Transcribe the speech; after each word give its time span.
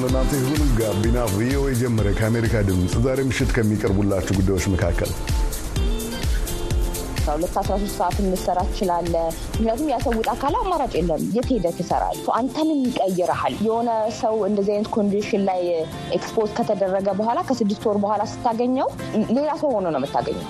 ሰላም 0.00 0.06
ለእናንተ 0.06 0.34
ይሁን። 0.40 0.60
ጋቢና 0.78 1.18
ቪኦኤ 1.32 1.70
ጀመረ። 1.80 2.06
ከአሜሪካ 2.18 2.54
ድምፅ 2.68 2.92
ዛሬ 3.04 3.18
ምሽት 3.28 3.50
ከሚቀርቡላችሁ 3.56 4.34
ጉዳዮች 4.38 4.66
መካከል 4.74 5.10
አስራ 7.30 7.60
ሶስት 7.72 7.92
ሰዓት 7.96 8.16
እንሰራ 8.22 8.58
ትችላለ። 8.68 9.14
ምክንያቱም 9.50 9.90
ያሰውጥ 9.92 10.26
አካል 10.32 10.54
አማራጭ 10.60 10.92
የለም። 10.98 11.22
የት 11.34 11.48
ሄደህ 11.52 11.74
ትሰራለህ? 11.78 12.24
አንተንም 12.38 12.80
ይቀይረሃል። 12.86 13.54
የሆነ 13.66 13.90
ሰው 14.20 14.34
እንደዚህ 14.48 14.72
አይነት 14.74 14.90
condition 14.96 15.44
ላይ 15.48 15.62
expose 16.16 16.50
ከተደረገ 16.58 17.08
በኋላ 17.20 17.40
ከስድስት 17.48 17.84
ወር 17.90 18.00
በኋላ 18.04 18.24
ስታገኘው 18.32 18.90
ሌላ 19.36 19.50
ሰው 19.62 19.70
ሆኖ 19.76 19.86
ነው 19.88 20.00
የምታገኘው። 20.02 20.48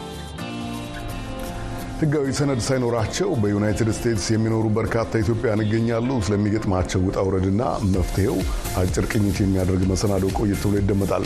ሕጋዊ 2.01 2.27
ሰነድ 2.37 2.61
ሳይኖራቸው 2.67 3.31
በዩናይትድ 3.41 3.89
ስቴትስ 3.97 4.27
የሚኖሩ 4.33 4.67
በርካታ 4.77 5.19
ኢትዮጵያውያን 5.23 5.63
ይገኛሉ። 5.65 6.17
ስለሚገጥማቸው 6.27 7.01
ውጣ 7.07 7.17
ውረድና 7.27 7.63
መፍትሄው 7.91 8.37
አጭር 8.81 9.07
ቅኝት 9.11 9.39
የሚያደርግ 9.43 9.83
መሰናዶ 9.91 10.31
ቆየት 10.39 10.63
ብሎ 10.65 10.75
ይደመጣል። 10.81 11.25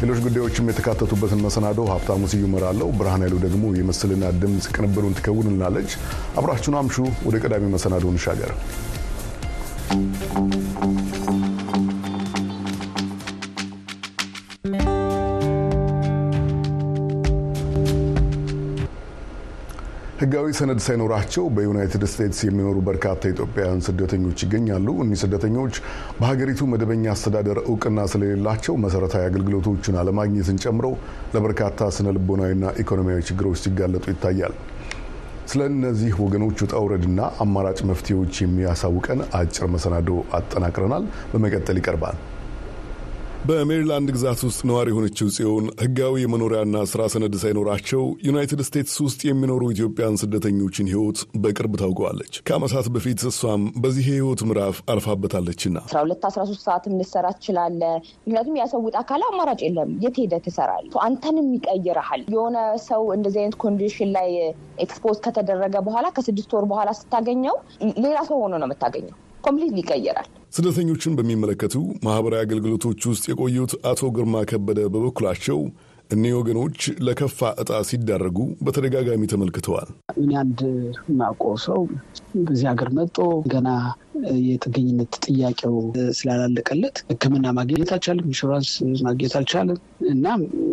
ሌሎች 0.00 0.20
ጉዳዮችም 0.26 0.70
የተካተቱበትን 0.70 1.44
መሰናዶ 1.46 1.86
ሀብታሙ 1.92 2.30
ስዩ 2.32 2.42
እመራለሁ። 2.50 2.88
ብርሃን 2.98 3.24
ኃይሉ 3.24 3.38
ደግሞ 3.46 3.64
የምስልና 3.78 4.32
ድምፅ 4.42 4.66
ቅንብሩን 4.76 5.16
ትከውንልናለች። 5.20 5.92
አብራችሁን 6.36 6.78
አምሹ። 6.82 6.98
ወደ 7.28 7.38
ቀዳሚ 7.44 7.70
መሰናዶ 7.76 8.06
እንሻገር። 8.14 8.52
ህጋዊ 20.16 20.46
ሰነድ 20.58 20.78
ሳይኖራቸው 20.84 21.44
በዩናይትድ 21.54 22.04
ስቴትስ 22.10 22.38
የሚኖሩ 22.44 22.76
በርካታ 22.86 23.22
ኢትዮጵያውያን 23.32 23.82
ስደተኞች 23.86 24.42
ይገኛሉ። 24.44 24.86
እኒህ 25.02 25.18
ስደተኞች 25.22 25.74
በሀገሪቱ 26.18 26.68
መደበኛ 26.70 27.04
አስተዳደር 27.14 27.58
እውቅና 27.64 28.06
ስለሌላቸው 28.12 28.76
መሰረታዊ 28.84 29.24
አገልግሎቶችን 29.28 29.98
አለማግኘትን 30.02 30.60
ጨምሮ 30.64 30.86
ለበርካታ 31.34 31.88
ስነ 31.96 32.14
ልቦናዊና 32.16 32.72
ኢኮኖሚያዊ 32.82 33.26
ችግሮች 33.28 33.60
ሲጋለጡ 33.64 34.06
ይታያል። 34.12 34.54
ስለ 35.50 35.66
እነዚህ 35.72 36.14
ወገኖች 36.22 36.62
ውጣ 36.64 36.74
ውረድና 36.84 37.20
አማራጭ 37.42 37.78
መፍትሄዎች 37.90 38.40
የሚያሳውቀን 38.42 39.20
አጭር 39.40 39.68
መሰናዶ 39.74 40.08
አጠናቅረናል። 40.38 41.04
በመቀጠል 41.32 41.78
ይቀርባል። 41.80 42.16
በሜሪላንድ 43.44 44.08
ግዛት 44.14 44.40
ውስጥ 44.46 44.60
ነዋሪ 44.68 44.88
የሆነችው 44.90 45.26
ጽዮን 45.34 45.66
ህጋዊ 45.82 46.14
የመኖሪያና 46.22 46.76
ስራ 46.90 47.02
ሰነድ 47.12 47.34
ሳይኖራቸው 47.42 48.02
ዩናይትድ 48.26 48.60
ስቴትስ 48.66 48.94
ውስጥ 49.04 49.20
የሚኖሩ 49.26 49.62
ኢትዮጵያን 49.74 50.18
ስደተኞችን 50.22 50.88
ህይወት 50.92 51.18
በቅርብ 51.42 51.74
ታውቀዋለች። 51.82 52.34
ከዓመታት 52.48 52.86
በፊት 52.94 53.22
እሷም 53.30 53.64
በዚህ 53.82 54.06
የህይወት 54.10 54.40
ምዕራፍ 54.48 54.78
አልፋበታለችና 54.94 55.76
አስራ 55.84 56.00
ሁለት 56.04 56.24
አስራ 56.30 56.44
ሶስት 56.50 56.64
ሰዓት 56.66 56.86
ልሰራ 56.96 57.26
ትችላለ። 57.36 57.82
ምክንያቱም 58.22 58.58
ያሰውጥ 58.62 58.94
አካል 59.02 59.24
አማራጭ 59.28 59.60
የለም። 59.66 59.92
የት 60.04 60.18
ሄደህ 60.22 60.42
ትሰራለህ? 60.46 60.96
አንተንም 61.06 61.48
ይቀይረሃል። 61.56 62.24
የሆነ 62.34 62.56
ሰው 62.88 63.04
እንደዚህ 63.16 63.42
አይነት 63.42 63.58
condition 63.64 64.10
ላይ 64.16 64.30
expose 64.86 65.18
ከተደረገ 65.26 65.76
በኋላ 65.86 66.06
ከስድስት 66.16 66.50
ወር 66.58 66.66
በኋላ 66.72 66.90
ስታገኘው 67.00 67.56
ሌላ 68.04 68.18
ሰው 68.28 68.36
ሆኖ 68.42 68.54
ነው 68.56 68.68
የምታገኘው። 68.68 69.16
complete 69.46 69.74
ይቀየራል። 69.80 70.28
ስደተኞችን 70.56 71.16
በሚመለከቱ 71.18 71.74
ማህበራዊ 72.06 72.42
አገልግሎቶች 72.46 73.00
ውስጥ 73.10 73.24
የቆዩት 73.30 73.72
አቶ 73.90 74.10
ግርማ 74.16 74.44
ከበደ 74.50 74.80
በበኩላቸው 74.88 75.58
እኒህ 76.10 76.32
ወገኖች 76.38 76.78
ለከፋ 77.06 77.48
እጣ 77.62 77.70
ሲዳረጉ 77.88 78.36
በተደጋጋሚ 78.64 79.22
ተመልክተዋል። 79.32 79.88
እኔ 80.16 80.30
አንድ 80.42 80.60
ማውቀው 81.20 81.54
ሰው 81.64 81.80
በዚህ 82.44 82.66
ሀገር 82.70 82.88
መጦ 82.96 83.16
ገና 83.46 83.68
የጥገኝነት 84.46 85.12
ጥያቄው 85.26 85.74
ስላላለቀለት 86.18 86.96
ሕክምና 87.10 87.46
ማግኘት 87.58 87.90
አልቻለም፣ 87.96 88.26
ኢንሹራንስ 88.30 88.70
ማግኘት 89.06 89.34
አልቻለም 89.38 89.78
እና 90.12 90.26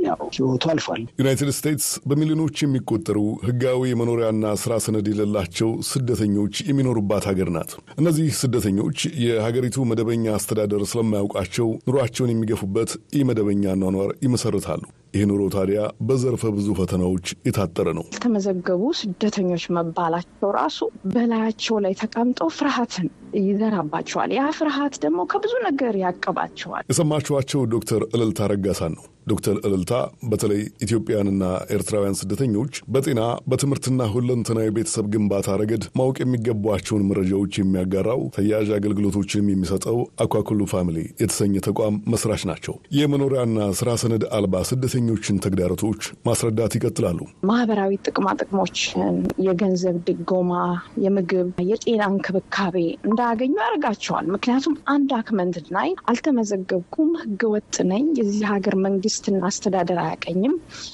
ያው 0.05 0.19
ህይወቱ 0.35 0.63
አልፏል። 0.73 1.01
ዩናይትድ 1.19 1.51
ስቴትስ 1.57 1.87
በሚሊዮኖች 2.09 2.57
የሚቆጠሩ 2.63 3.17
ህጋዊ 3.47 3.81
የመኖሪያና 3.91 4.53
ስራ 4.63 4.73
ሰነድ 4.85 5.07
የሌላቸው 5.11 5.69
ስደተኞች 5.91 6.55
የሚኖሩባት 6.69 7.25
ሀገር 7.31 7.51
ናት። 7.55 7.71
እነዚህ 7.99 8.27
ስደተኞች 8.41 8.97
የሀገሪቱ 9.25 9.85
መደበኛ 9.91 10.25
አስተዳደር 10.37 10.83
ስለማያውቃቸው 10.93 11.69
ኑሯቸውን 11.87 12.33
የሚገፉበት 12.33 12.91
ኢ 13.13 13.23
መደበኛ 13.29 13.75
ኗኗር 13.83 14.11
ይመሰርታሉ። 14.25 14.83
ይህ 15.13 15.23
ኑሮ 15.29 15.41
ታዲያ 15.53 15.79
በዘርፈ 16.07 16.43
ብዙ 16.55 16.67
ፈተናዎች 16.77 17.25
የታጠረ 17.47 17.87
ነው። 17.97 18.05
የተመዘገቡ 18.13 18.83
ስደተኞች 18.99 19.63
መባላቸው 19.75 20.49
ራሱ 20.55 20.79
በላያቸው 21.55 21.75
ላይ 21.83 21.93
ተቀምጠው 22.01 22.49
ፍርሃትን 22.57 23.07
ይዘራባቸዋል። 23.39 24.29
ያ 24.37 24.43
ፍርሃት 24.57 24.93
ደግሞ 25.03 25.19
ከብዙ 25.31 25.53
ነገር 25.65 25.93
ያቅባቸዋል። 26.01 26.83
የሰማችኋቸው 26.91 27.61
ዶክተር 27.73 28.01
እልልታ 28.13 28.47
ረጋሳን 28.51 28.93
ነው። 28.97 29.03
ዶክተር 29.27 29.55
እልልታ 29.65 29.93
በተለይ 30.31 30.61
ኢትዮጵያውያንና 30.85 31.43
ኤርትራውያን 31.75 32.17
ስደተኞች 32.19 32.73
በጤና 32.93 33.21
በትምህርትና 33.49 34.07
ሁለንተናዊ 34.13 34.67
ቤተሰብ 34.77 35.05
ግንባታ 35.13 35.57
ረገድ 35.61 35.83
ማወቅ 35.99 36.17
የሚገባቸውን 36.21 37.07
መረጃዎች 37.09 37.53
የሚያጋራው 37.59 38.21
ተያያዥ 38.35 38.69
አገልግሎቶችንም 38.77 39.51
የሚሰጠው 39.51 39.97
አኳኩሉ 40.23 40.61
ፋሚሊ 40.73 40.97
የተሰኘ 41.23 41.63
ተቋም 41.67 41.97
መስራች 42.13 42.43
ናቸው። 42.49 42.75
የመኖሪያና 42.97 43.49
ስራ 43.79 43.89
ሰነድ 44.01 44.25
አልባ 44.37 44.63
ስደተኞችን 44.69 45.41
ተግዳሮቶች 45.45 46.01
ማስረዳት 46.27 46.75
ይቀጥላሉ። 46.77 47.19
ማህበራዊ 47.49 47.91
ጥቅማ 48.07 48.27
ጥቅሞችን፣ 48.41 49.15
የገንዘብ 49.47 49.97
ድጎማ፣ 50.07 50.51
የምግብ፣ 51.03 51.49
የጤና 51.69 52.03
እንክብካቤ 52.13 52.75
እንዳያገኙ 53.07 53.53
ያደርጋቸዋል። 53.63 54.25
ምክንያቱም 54.35 54.75
አንድ 54.93 55.11
አክመንት 55.17 55.41
ላይ 55.75 55.89
አልተመዘገብኩም፣ 56.11 57.11
ህገወጥ 57.23 57.75
ነኝ፣ 57.89 58.05
የዚህ 58.19 58.45
ሀገር 58.51 58.75
መንግስት 58.83 59.11
መንግስትና 59.15 59.41
አስተዳደር 59.47 59.97
አያቀኝም፣ 60.03 60.53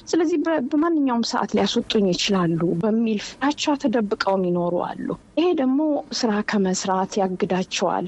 ስለዚህ 0.10 0.38
በማንኛውም 0.72 1.22
ሰዓት 1.30 1.52
ሊያስወጡኝ 1.56 2.06
ይችላሉ 2.12 2.60
በሚል 2.82 3.20
ፍራቻ 3.28 3.76
ተደብቀውም 3.84 4.44
ይኖሩ 4.48 4.74
አሉ። 4.88 5.08
ይሄ 5.38 5.46
ደግሞ 5.62 5.80
ስራ 6.20 6.32
ከመስራት 6.50 7.12
ያግዳቸዋል። 7.22 8.08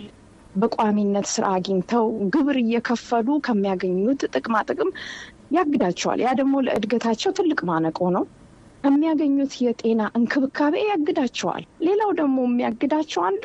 በቋሚነት 0.55 1.27
ስራ 1.33 1.45
አግኝተው 1.57 2.05
ግብር 2.33 2.57
እየከፈሉ 2.63 3.37
ከሚያገኙት 3.45 4.23
ጥቅማ 4.33 4.55
ጥቅም 4.69 4.91
ያግዳቸዋል። 5.57 6.19
ያ 6.25 6.33
ደግሞ 6.39 6.55
ለእድገታቸው 6.65 7.33
ትልቅ 7.39 7.59
ማነቆ 7.69 7.99
ነው። 8.17 8.25
ከሚያገኙት 8.83 9.55
የጤና 9.63 10.03
እንክብካቤ 10.17 10.75
ያግዳቸዋል። 10.87 11.65
ሌላው 11.87 12.11
ደግሞ 12.19 12.37
የሚያግዳቸው 12.47 13.23
አንዱ 13.29 13.43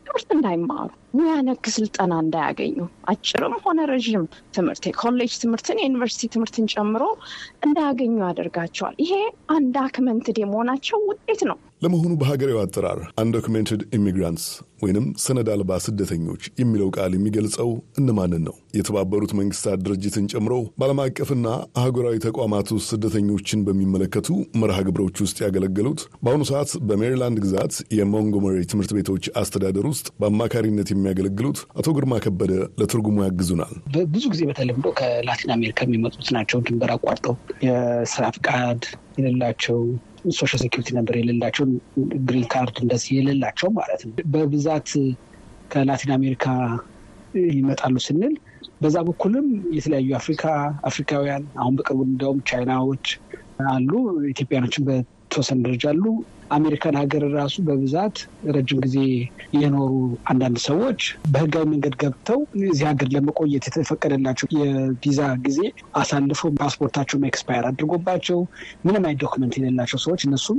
ትምህርት 0.00 0.30
እንዳይማሩ 0.36 0.88
ሙያ 1.14 1.34
ነክ 1.46 1.64
ስልጠና 1.74 2.12
እንዳያገኙ 2.22 2.76
አጭርም 3.10 3.54
ሆነ 3.64 3.80
ረዥም 3.90 4.24
ትምህርት 4.56 4.84
የኮሌጅ 4.88 5.34
ትምህርትን 5.42 5.80
የዩኒቨርሲቲ 5.82 6.30
ትምህርትን 6.34 6.66
ጨምሮ 6.74 7.02
እንዳያገኙ 7.66 8.14
ያደርጋቸዋል። 8.24 8.96
ይሄ 9.04 9.12
undocumented 9.58 10.38
የመሆናቸው 10.42 10.98
ውጤት 11.10 11.42
ነው። 11.50 11.58
ለመሆኑ 11.82 12.12
በሀገሬው 12.20 12.58
አጠራር 12.60 13.00
undocumented 13.22 13.80
immigrants 13.96 14.46
ወይንም 14.84 15.06
ሰነድ 15.22 15.48
አልባ 15.52 15.76
ስደተኞች 15.84 16.42
የሚለው 16.60 16.88
ቃል 16.96 17.12
የሚገልጸው 17.14 17.68
እነማንን 18.00 18.42
ነው? 18.46 18.54
የተባበሩት 18.78 19.32
መንግስታት 19.38 19.78
ድርጅትን 19.86 20.26
ጨምሮ 20.32 20.54
በዓለም 20.78 21.00
አቀፍና 21.04 21.46
አህጉራዊ 21.80 22.16
ተቋማት 22.26 22.68
ውስጥ 22.76 22.88
ስደተኞችን 22.92 23.64
በሚመለከቱ 23.66 24.28
መርሃ 24.62 24.78
ግብሮች 24.88 25.16
ውስጥ 25.24 25.38
ያገለገሉት 25.44 26.00
በአሁኑ 26.24 26.44
ሰዓት 26.50 26.72
በሜሪላንድ 26.88 27.40
ግዛት 27.44 27.74
የሞንጎመሪ 27.98 28.58
ትምህርት 28.72 28.92
ቤቶች 28.98 29.26
አስተዳደር 29.42 29.86
ውስጥ 29.92 30.06
በአማካሪነት 30.20 30.90
የሚያገለግሉት 31.04 31.58
አቶ 31.78 31.88
ግርማ 31.96 32.14
ከበደ 32.24 32.52
ለትርጉሙ 32.80 33.16
ያግዙናል። 33.24 33.74
ብዙ 34.14 34.24
ጊዜ 34.32 34.42
በተለምዶ 34.48 34.88
ከላቲን 34.98 35.52
አሜሪካ 35.56 35.80
የሚመጡት 35.86 36.28
ናቸው። 36.36 36.60
ድንበር 36.66 36.92
አቋርጠው 36.94 37.34
የስራ 37.66 38.24
ፍቃድ 38.36 38.82
የሌላቸው 39.18 39.78
social 40.34 40.60
security 40.62 40.90
number 40.98 41.14
የሌላቸው 41.18 41.64
green 42.26 42.46
card 42.52 42.76
እንደዚህ 42.84 43.12
የሌላቸው 43.18 43.70
ማለት 43.78 44.02
ነው። 44.06 44.14
በብዛት 44.34 44.90
ከላቲን 45.70 46.12
አሜሪካ 46.16 46.46
ይመጣሉ 47.52 47.96
ስንል 48.04 48.34
በዛ 48.82 48.96
በኩልም 49.06 49.46
የተለያዩ 49.76 50.10
አፍሪካ 50.18 50.44
አፍሪካውያን 50.88 51.44
አሁን 51.60 51.74
በቅርቡ 51.78 52.00
እንዲያውም 52.06 52.40
ቻይናዎች 52.50 53.06
አሉ፣ 53.70 53.90
ኢትዮጵያኖችን 54.30 54.86
በተወሰነ 54.88 55.58
ደረጃ 55.66 55.84
አሉ። 55.92 56.04
አሜሪካን 56.54 56.96
ሀገር 57.00 57.22
ራሱ 57.36 57.54
በብዛት 57.66 58.16
ረጅም 58.54 58.78
ጊዜ 58.84 58.96
የኖሩ 59.54 59.92
አንዳንድ 60.30 60.58
ሰዎች 60.66 61.00
በህጋዊ 61.32 61.64
መንገድ 61.70 61.94
ገብተው 62.02 62.40
እዚህ 62.64 62.84
ሀገር 62.90 63.08
ለመቆየት 63.14 63.64
የተፈቀደላቸው 63.68 64.48
የቪዛ 64.56 65.20
ጊዜ 65.46 65.60
አሳልፈው 66.00 66.52
ፓስፖርታቸውን 66.60 67.26
expire 67.30 67.66
አድርጎባቸው 67.70 68.38
ምንም 68.84 69.02
አይነት 69.02 69.20
document 69.24 69.56
የሌላቸው 69.58 70.00
ሰዎች 70.04 70.22
እነሱም 70.28 70.58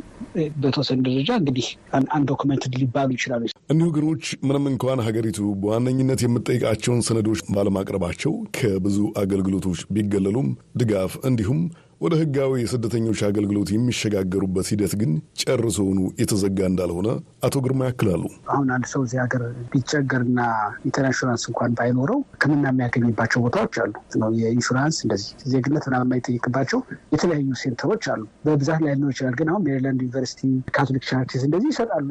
በተወሰነ 0.57 0.99
ደረጃ 1.07 1.29
እንግዲህ 1.41 1.67
undocumented 2.11 2.65
ሊባሉ 2.75 3.09
ይችላሉ። 3.17 3.43
እኒሁ 3.69 3.85
ወገኖች 3.89 4.25
ምንም 4.47 4.65
እንኳን 4.71 4.99
ሀገሪቱ 5.05 5.39
በዋነኝነት 5.61 6.19
የምትጠይቃቸውን 6.25 7.01
ሰነዶች 7.07 7.39
ባለማቅረባቸው 7.55 8.33
ከብዙ 8.57 8.97
አገልግሎቶች 9.21 9.79
ቢገለሉም 9.95 10.49
ድጋፍ 10.77 11.13
እንዲሁም 11.25 11.61
ወደ 12.01 12.13
ህጋዊ 12.19 12.51
የስደተኞች 12.61 13.19
አገልግሎት 13.27 13.69
የሚሸጋገሩበት 13.73 14.67
ሂደት 14.71 14.93
ግን 15.01 15.11
ጨርሶውኑ 15.41 15.99
የተዘጋ 16.21 16.59
እንዳልሆነ 16.69 17.09
አቶ 17.47 17.61
ግርማ 17.65 17.81
ያክላሉ። 17.87 18.23
አሁን 18.53 18.67
አንድ 18.75 18.85
ሰው 18.91 19.01
እዚህ 19.05 19.19
ሀገር 19.23 19.43
ቢቸገርና 19.71 20.39
ኢንሹራንስ 20.87 21.43
እንኳን 21.49 21.75
ባይኖረው 21.77 22.19
ሕክምና 22.35 22.65
የሚያገኝባቸው 22.71 23.41
ቦታዎች 23.45 23.77
አሉ 23.83 23.93
የኢንሹራንስ 24.39 24.97
እንደዚህ 25.05 25.29
ዜግነት 25.53 25.85
ምናምን 25.89 26.07
የማይጠይቅባቸው 26.07 26.81
የተለያዩ 27.13 27.47
center 27.61 27.88
ኦች 27.88 28.05
አሉ። 28.13 28.23
በብዛት 28.45 28.81
ላይ 28.85 28.93
ሊኖር 28.95 29.13
ይችላል። 29.15 29.37
ግን 29.39 29.49
አሁን 29.51 29.63
ሜሪላንድ 29.67 30.03
ዩኒቨርሲቲ፣ 30.05 30.41
ካቶሊክ 30.75 31.05
ቻሪቲስ 31.09 31.45
እንደዚህ 31.47 31.71
ይሰጣሉ። 31.73 32.09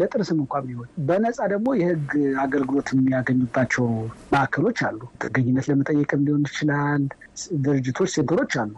ለጥርስም 0.00 0.40
እንኳን 0.42 0.64
ቢሆን 0.68 0.88
በነፃ 1.08 1.38
ደግሞ 1.52 1.68
የህግ 1.80 2.10
አገልግሎት 2.42 2.88
የሚያገኙባቸው 2.94 3.86
ማዕከሎች 4.32 4.80
አሉ። 4.88 5.00
ጥገኝነት 5.22 5.68
ለመጠየቅም 5.70 6.24
ሊሆን 6.26 6.44
ይችላል። 6.48 7.04
ድርጅቶች፣ 7.64 8.10
center 8.14 8.38
ኦች 8.38 8.54
አሉ። 8.62 8.72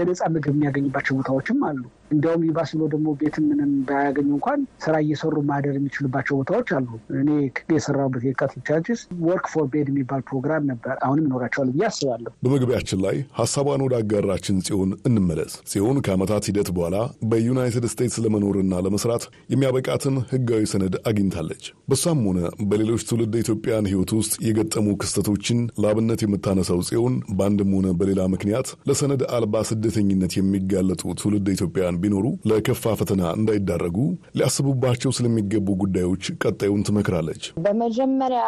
የነፃ 0.00 0.20
ምግብ 0.34 0.54
የሚያገኝባቸው 0.54 1.16
ቦታዎችም 1.18 1.60
አሉ። 1.68 1.82
እንዲያውም 2.10 2.44
ይባስ 2.46 2.70
ብሎ 2.74 2.84
ደግሞ 2.92 3.08
ቤትም 3.20 3.44
ምንም 3.50 3.72
ባያገኙ 3.88 4.28
እንኳን 4.34 4.60
ስራ 4.84 4.94
እየሰሩ 5.04 5.36
ማደር 5.48 5.74
የሚችሉባቸው 5.78 6.34
ቦታዎች 6.40 6.68
አሉ። 6.76 6.88
እኔ 7.20 7.28
የሰራሁበት 7.74 8.22
የካቶሊክ 8.28 8.64
ቻሪቲስ 8.68 9.00
work 9.26 9.46
for 9.52 9.66
bed 9.72 9.88
የሚባል 9.92 10.22
ፕሮግራም 10.28 10.64
ነበር። 10.70 10.94
አሁንም 11.06 11.26
ይኖራቸዋል 11.28 11.70
ብዬ 11.74 11.84
አስባለሁ። 11.88 12.32
በመግቢያችን 12.44 13.02
ላይ 13.04 13.16
ሀሳቧን 13.38 13.84
ወደ 13.86 13.96
አጋራችን 14.00 14.62
ጽዮን 14.66 14.92
እንመለስ። 15.08 15.52
ጽዮን 15.72 15.98
ከዓመታት 16.06 16.48
ሂደት 16.50 16.70
በኋላ 16.76 16.96
በዩናይትድ 17.30 17.86
ስቴትስ 17.92 18.18
ለመኖርና 18.24 18.80
ለመስራት 18.86 19.22
የሚያበቃትን 19.52 20.16
ህጋዊ 20.32 20.62
ሰነድ 20.72 20.96
አግኝታለች። 21.08 21.62
በሷም 21.90 22.22
ሆነ 22.28 22.40
በሌሎች 22.68 23.04
ትውልደ 23.08 23.34
ኢትዮጵያን 23.42 23.90
ህይወት 23.90 24.10
ውስጥ 24.18 24.34
የገጠሙ 24.48 24.96
ክስተቶችን 25.02 25.60
ለአብነት 25.82 26.22
የምታነሳው 26.24 26.80
ጽዮን 26.88 27.14
በአንድም 27.38 27.72
ሆነ 27.76 27.88
በሌላ 27.98 28.20
ምክንያት 28.32 28.68
ለሰነድ 28.88 29.22
አልባ 29.36 29.62
ስደተኝነት 29.68 30.32
የሚጋለጡ 30.38 31.02
ትውልደ 31.20 31.48
ኢትዮጵያን 31.54 31.97
ቢኖሩ 32.00 32.26
ለከፋ 32.50 32.92
ፈተና 32.98 33.22
እንዳይዳረጉ 33.38 33.96
ሊያስቡባቸው 34.38 35.10
ስለሚገቡ 35.16 35.68
ጉዳዮች 35.82 36.24
ቀጣዩን 36.42 36.84
ትመክራለች። 36.88 37.44
በመጀመሪያ 37.64 38.42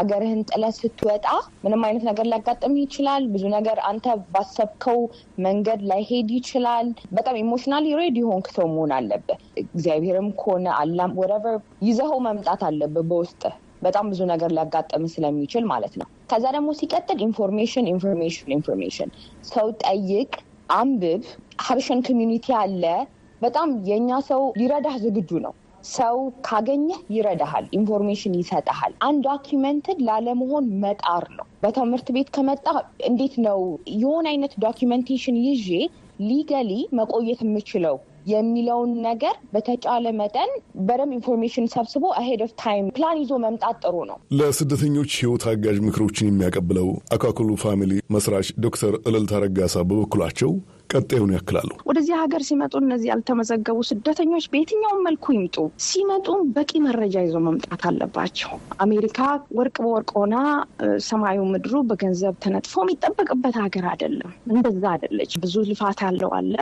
አገርህን 0.00 0.40
ጥለህ 0.50 0.72
ስትወጣ 0.78 1.26
ምንም 1.64 1.84
አይነት 1.88 2.04
ነገር 2.10 2.26
ሊያጋጥምህ 2.30 2.82
ይችላል። 2.86 3.24
ብዙ 3.34 3.44
ነገር 3.56 3.78
አንተ 3.90 4.06
ባሰብከው 4.34 5.00
መንገድ 5.46 5.82
ላይሄድ 5.90 6.30
ይችላል። 6.36 6.88
በጣም 7.16 7.38
emotionally 7.42 7.94
ready 8.00 8.18
ሆንክ 8.30 8.48
ሰው 8.56 8.66
መሆን 8.72 8.92
አለብህ። 8.96 9.38
እግዚአብሔርም 9.66 10.30
ከሆነ 10.40 10.66
አላም 10.80 11.14
whatever 11.20 11.58
ይዘኸው 11.88 12.20
መምጣት 12.26 12.62
አለብህ 12.68 13.06
በውስጥ 13.10 13.42
በጣም 13.82 14.06
ብዙ 14.10 14.20
ነገር 14.30 14.50
ሊያጋጥም 14.54 15.04
ስለሚችል 15.12 15.64
ማለት 15.70 15.94
ነው። 16.00 16.06
ከዛ 16.30 16.44
ደግሞ 16.54 16.68
ሲቀጥል 16.78 17.18
information 17.26 17.86
information 17.92 18.48
information 18.56 19.10
ሰው 19.50 19.66
ጠይቅ፣ 19.84 20.30
አንብብ። 20.74 21.22
ሀበሻን 21.62 22.00
community 22.06 22.46
አለ። 22.60 22.82
በጣም 23.40 23.68
የእኛ 23.88 24.10
ሰው 24.28 24.42
ሊረዳህ 24.58 24.94
ዝግጁ 25.04 25.30
ነው። 25.44 25.54
ሰው 25.90 26.16
ካገኘህ 26.46 27.00
ይረዳሃል፣ 27.14 27.64
information 27.78 28.34
ይሰጠሃል። 28.38 28.92
undocumented 29.08 29.98
ላለመሆን 30.06 30.64
መጣር 30.82 31.24
ነው። 31.36 31.46
በትምህርት 31.62 32.08
ቤት 32.16 32.28
ከመጣ 32.36 32.66
እንዴት 33.08 33.34
ነው 33.46 33.60
የሆነ 33.96 34.26
አይነት 34.32 34.54
documentation 34.64 35.38
ይዤ 35.46 35.68
legally 36.22 36.70
መቆየት 36.98 37.40
የምችለው 37.46 37.96
የሚለውን 38.26 38.92
ነገር 39.06 39.34
በተቻለ 39.54 40.06
መጠን 40.20 40.50
በደንብ 40.86 41.12
information 41.16 41.66
ሰብስቦ 41.74 42.04
ahead 42.20 42.40
of 42.46 42.52
time 42.62 42.86
plan 42.96 43.18
ይዞ 43.22 43.32
መምጣት 43.44 43.76
ጥሩ 43.84 43.96
ነው። 44.10 44.18
ለስደተኞች 44.40 45.12
ሕይወት 45.20 45.44
አጋዥ 45.52 45.76
ምክሮችን 45.86 46.30
የሚያቀብለው 46.30 46.88
አካክሉ 47.16 47.50
ፋሚሊ 47.62 47.92
መስራች 48.16 48.48
ዶክተር 48.66 48.94
እልልታ 49.08 49.42
ረጋሳ 49.44 49.76
በበኩላቸው 49.88 50.52
ቀጣዩን 50.90 51.32
ያክላሉ። 51.34 51.70
ወደዚህ 51.88 52.14
ሀገር 52.20 52.42
ሲመጡ 52.48 52.74
እነዚህ 52.82 53.08
ያልተመዘገቡ 53.10 53.78
ስደተኞች 53.88 54.44
በየትኛውም 54.52 55.00
መልኩ 55.06 55.24
ይምጡ፣ 55.36 55.56
ሲመጡም 55.86 56.40
በቂ 56.56 56.80
መረጃ 56.86 57.14
ይዞ 57.24 57.36
መምጣት 57.46 57.82
አለባቸው። 57.90 58.52
አሜሪካ 58.84 59.18
ወርቅ 59.58 59.76
በወርቅ 59.84 60.10
ሆና 60.18 60.36
ሰማዩ 61.06 61.38
ምድሩ 61.52 61.82
በገንዘብ 61.90 62.36
ተነጥፎ 62.44 62.74
የሚጠበቅበት 62.84 63.56
ሀገር 63.62 63.86
አይደለም። 63.92 64.32
እንደዛ 64.52 64.84
አይደለች። 64.94 65.32
ብዙ 65.44 65.64
ልፋት 65.70 66.00
ያለው 66.06 66.32
አለ፣ 66.38 66.54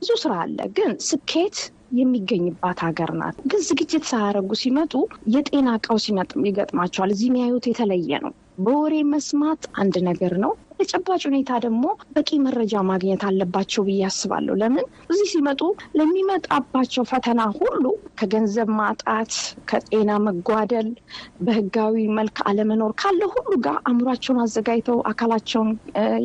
ብዙ 0.00 0.10
ስራ 0.22 0.32
አለ። 0.44 0.58
ግን 0.76 0.90
ስኬት 1.08 1.58
የሚገኝባት 1.98 2.78
ሀገር 2.86 3.10
ናት። 3.20 3.36
ግን 3.50 3.62
ዝግጅት 3.68 4.04
ሳያደርጉ 4.10 4.50
ሲመጡ 4.60 4.92
የጤና 5.34 5.68
ቀውስ 5.86 6.04
ይገጥማቸዋል። 6.48 7.12
እዚህ 7.14 7.28
የሚያዩት 7.30 7.64
የተለየ 7.70 8.20
ነው። 8.24 8.32
በወሬ 8.60 8.94
መስማት 9.12 9.62
አንድ 9.80 9.96
ነገር 10.08 10.34
ነው። 10.44 10.52
ተጨባጭ 10.80 11.22
ሁኔታ 11.28 11.52
ደግሞ 11.64 11.84
በቂ 12.14 12.38
መረጃ 12.44 12.82
ማግኘት 12.88 13.22
አለባቸው 13.28 13.82
ብዬ 13.86 14.02
አስባለሁ። 14.08 14.54
ለምን 14.60 14.84
እዚህ 15.12 15.26
ሲመጡ 15.32 15.60
ለሚመጣባቸው 16.00 17.04
ፈተና 17.10 17.40
ሁሉ 17.58 17.84
ከገንዘብ 18.20 18.68
ማጣት፣ 18.78 19.32
ከጤና 19.70 20.10
መጓደል፣ 20.26 20.88
በህጋዊ 21.44 21.96
መልክ 22.18 22.38
አለመኖር 22.50 22.92
ካለ 23.00 23.20
ሁሉ 23.34 23.50
ጋር 23.64 23.76
አእምሯቸውን 23.82 24.40
አዘጋጅተው 24.44 24.98
አካላቸውን 25.10 25.70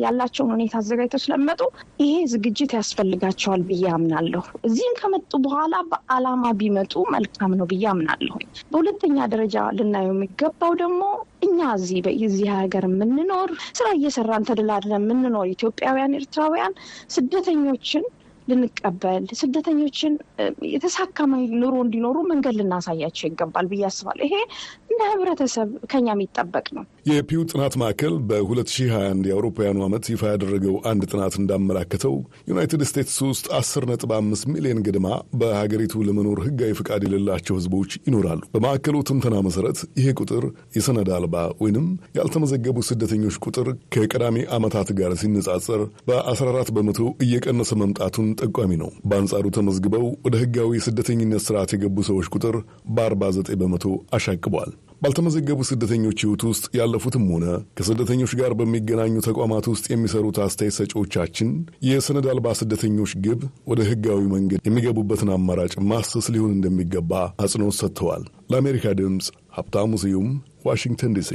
ያላቸውን 0.02 0.52
ሁኔታ 0.54 0.74
አዘጋጅተው 0.82 1.22
ስለሚመጡ 1.24 1.60
ይሄ 2.02 2.14
ዝግጅት 2.32 2.72
ያስፈልጋቸዋል 2.78 3.62
ብዬ 3.68 3.84
አምናለሁ። 3.96 4.44
እዚህም 4.68 4.96
ከመጡ 5.00 5.32
በኋላ 5.46 5.74
በዓላማ 5.90 6.44
ቢመጡ 6.60 6.94
መልካም 7.14 7.54
ነው 7.60 7.68
ብዬ 7.70 7.84
አምናለሁ። 7.92 8.36
በሁለተኛ 8.72 9.18
ደረጃ 9.32 9.56
ልናየው 9.78 10.14
የሚገባው 10.14 10.74
ደግሞ 10.82 11.02
እኛ 11.46 11.70
እዚህ 11.76 11.98
በዚህ 12.06 12.48
ሀገር 12.56 12.84
የምንኖር 12.88 13.50
ስራ 13.78 13.88
እየሰራን 13.98 14.46
ተደላድለን 14.48 15.02
የምንኖር 15.02 15.48
ኢትዮጵያውያን፣ 15.52 16.16
ኤርትራውያን 16.20 16.74
ስደተኞችን 17.16 18.04
ልንቀበል 18.48 19.24
ስደተኞችን 19.38 20.12
የተሳካ 20.70 21.16
ኑሮ 21.54 21.74
እንዲኖሩ 21.84 22.16
መንገድ 22.28 22.54
ልናሳያቸው 22.58 23.26
ይገባል 23.28 23.66
ብዬ 23.72 23.82
አስባለሁ። 23.88 24.26
ይሄ 24.28 24.36
እንደ 24.96 25.06
ህብረተሰብ 25.10 25.70
ከኛ 25.90 26.06
የሚጠበቅ 26.12 26.66
ነው። 26.76 26.84
የፒው 27.08 27.40
ጥናት 27.50 27.74
ማዕከል 27.80 28.14
በ2021 28.28 29.26
የአውሮፓውያኑ 29.28 29.78
ዓመት 29.86 30.04
ይፋ 30.12 30.22
ያደረገው 30.30 30.76
አንድ 30.90 31.02
ጥናት 31.10 31.34
እንዳመላከተው 31.40 32.14
ዩናይትድ 32.50 32.82
ስቴትስ 32.90 33.16
ውስጥ 33.26 33.44
10.5 33.58 34.46
ሚሊዮን 34.52 34.80
ገድማ 34.86 35.08
በሀገሪቱ 35.40 36.04
ለመኖር 36.08 36.38
ህጋዊ 36.46 36.78
ፈቃድ 36.80 37.04
የሌላቸው 37.06 37.58
ህዝቦች 37.58 37.90
ይኖራሉ። 38.08 38.40
በማዕከሉ 38.54 39.02
ትንተና 39.10 39.42
መሰረት 39.48 39.80
ይሄ 40.00 40.14
ቁጥር 40.18 40.46
የሰነድ 40.76 41.10
አልባ 41.18 41.34
ወይንም 41.62 41.86
ያልተመዘገቡ 42.18 42.86
ስደተኞች 42.88 43.36
ቁጥር 43.46 43.68
ከቀዳሚ 43.96 44.46
ዓመታት 44.56 44.90
ጋር 45.00 45.12
ሲነጻጸር 45.22 45.82
በ14 46.08 46.74
በመቶ 46.78 47.02
እየቀነሰ 47.26 47.70
መምጣቱን 47.82 48.30
ጠቋሚ 48.42 48.72
ነው። 48.82 48.90
በአንጻሩ 49.06 49.46
ተመዝግበው 49.58 50.08
ወደ 50.26 50.34
ህጋዊ 50.44 50.72
የስደተኝነት 50.78 51.44
ስርዓት 51.46 51.76
የገቡ 51.76 52.08
ሰዎች 52.10 52.28
ቁጥር 52.36 52.58
በ49 52.96 53.54
በመቶ 53.62 53.86
አሻቅቧል። 54.16 54.72
ባልተመዘገቡ 55.02 55.60
ስደተኞች 55.68 56.18
ህይወት 56.24 56.42
ውስጥ 56.48 56.64
ያለፉትም 56.78 57.24
ሆነ 57.32 57.46
ከስደተኞች 57.78 58.32
ጋር 58.40 58.52
በሚገናኙ 58.60 59.14
ተቋማት 59.26 59.66
ውስጥ 59.72 59.86
የሚሰሩት 59.90 60.38
አስተያየት 60.44 60.76
ሰጪዎቻችን 60.78 61.50
የሰነድ 61.88 62.28
አልባ 62.32 62.54
ስደተኞች 62.60 63.12
ግብ 63.26 63.42
ወደ 63.70 63.82
ህጋዊ 63.90 64.22
መንገድ 64.34 64.62
የሚገቡበትን 64.66 65.32
አማራጭ 65.36 65.74
ማሰስ 65.90 66.28
ሊሆን 66.36 66.54
እንደሚገባ 66.56 67.12
አጽንኦት 67.44 67.78
ሰጥተዋል። 67.80 68.24
ለአሜሪካ 68.52 68.94
ድምፅ 69.00 69.28
ሀብታሙ 69.58 69.92
ስዩም 70.04 70.30
ዋሽንግተን 70.66 71.14
ዲሲ። 71.18 71.32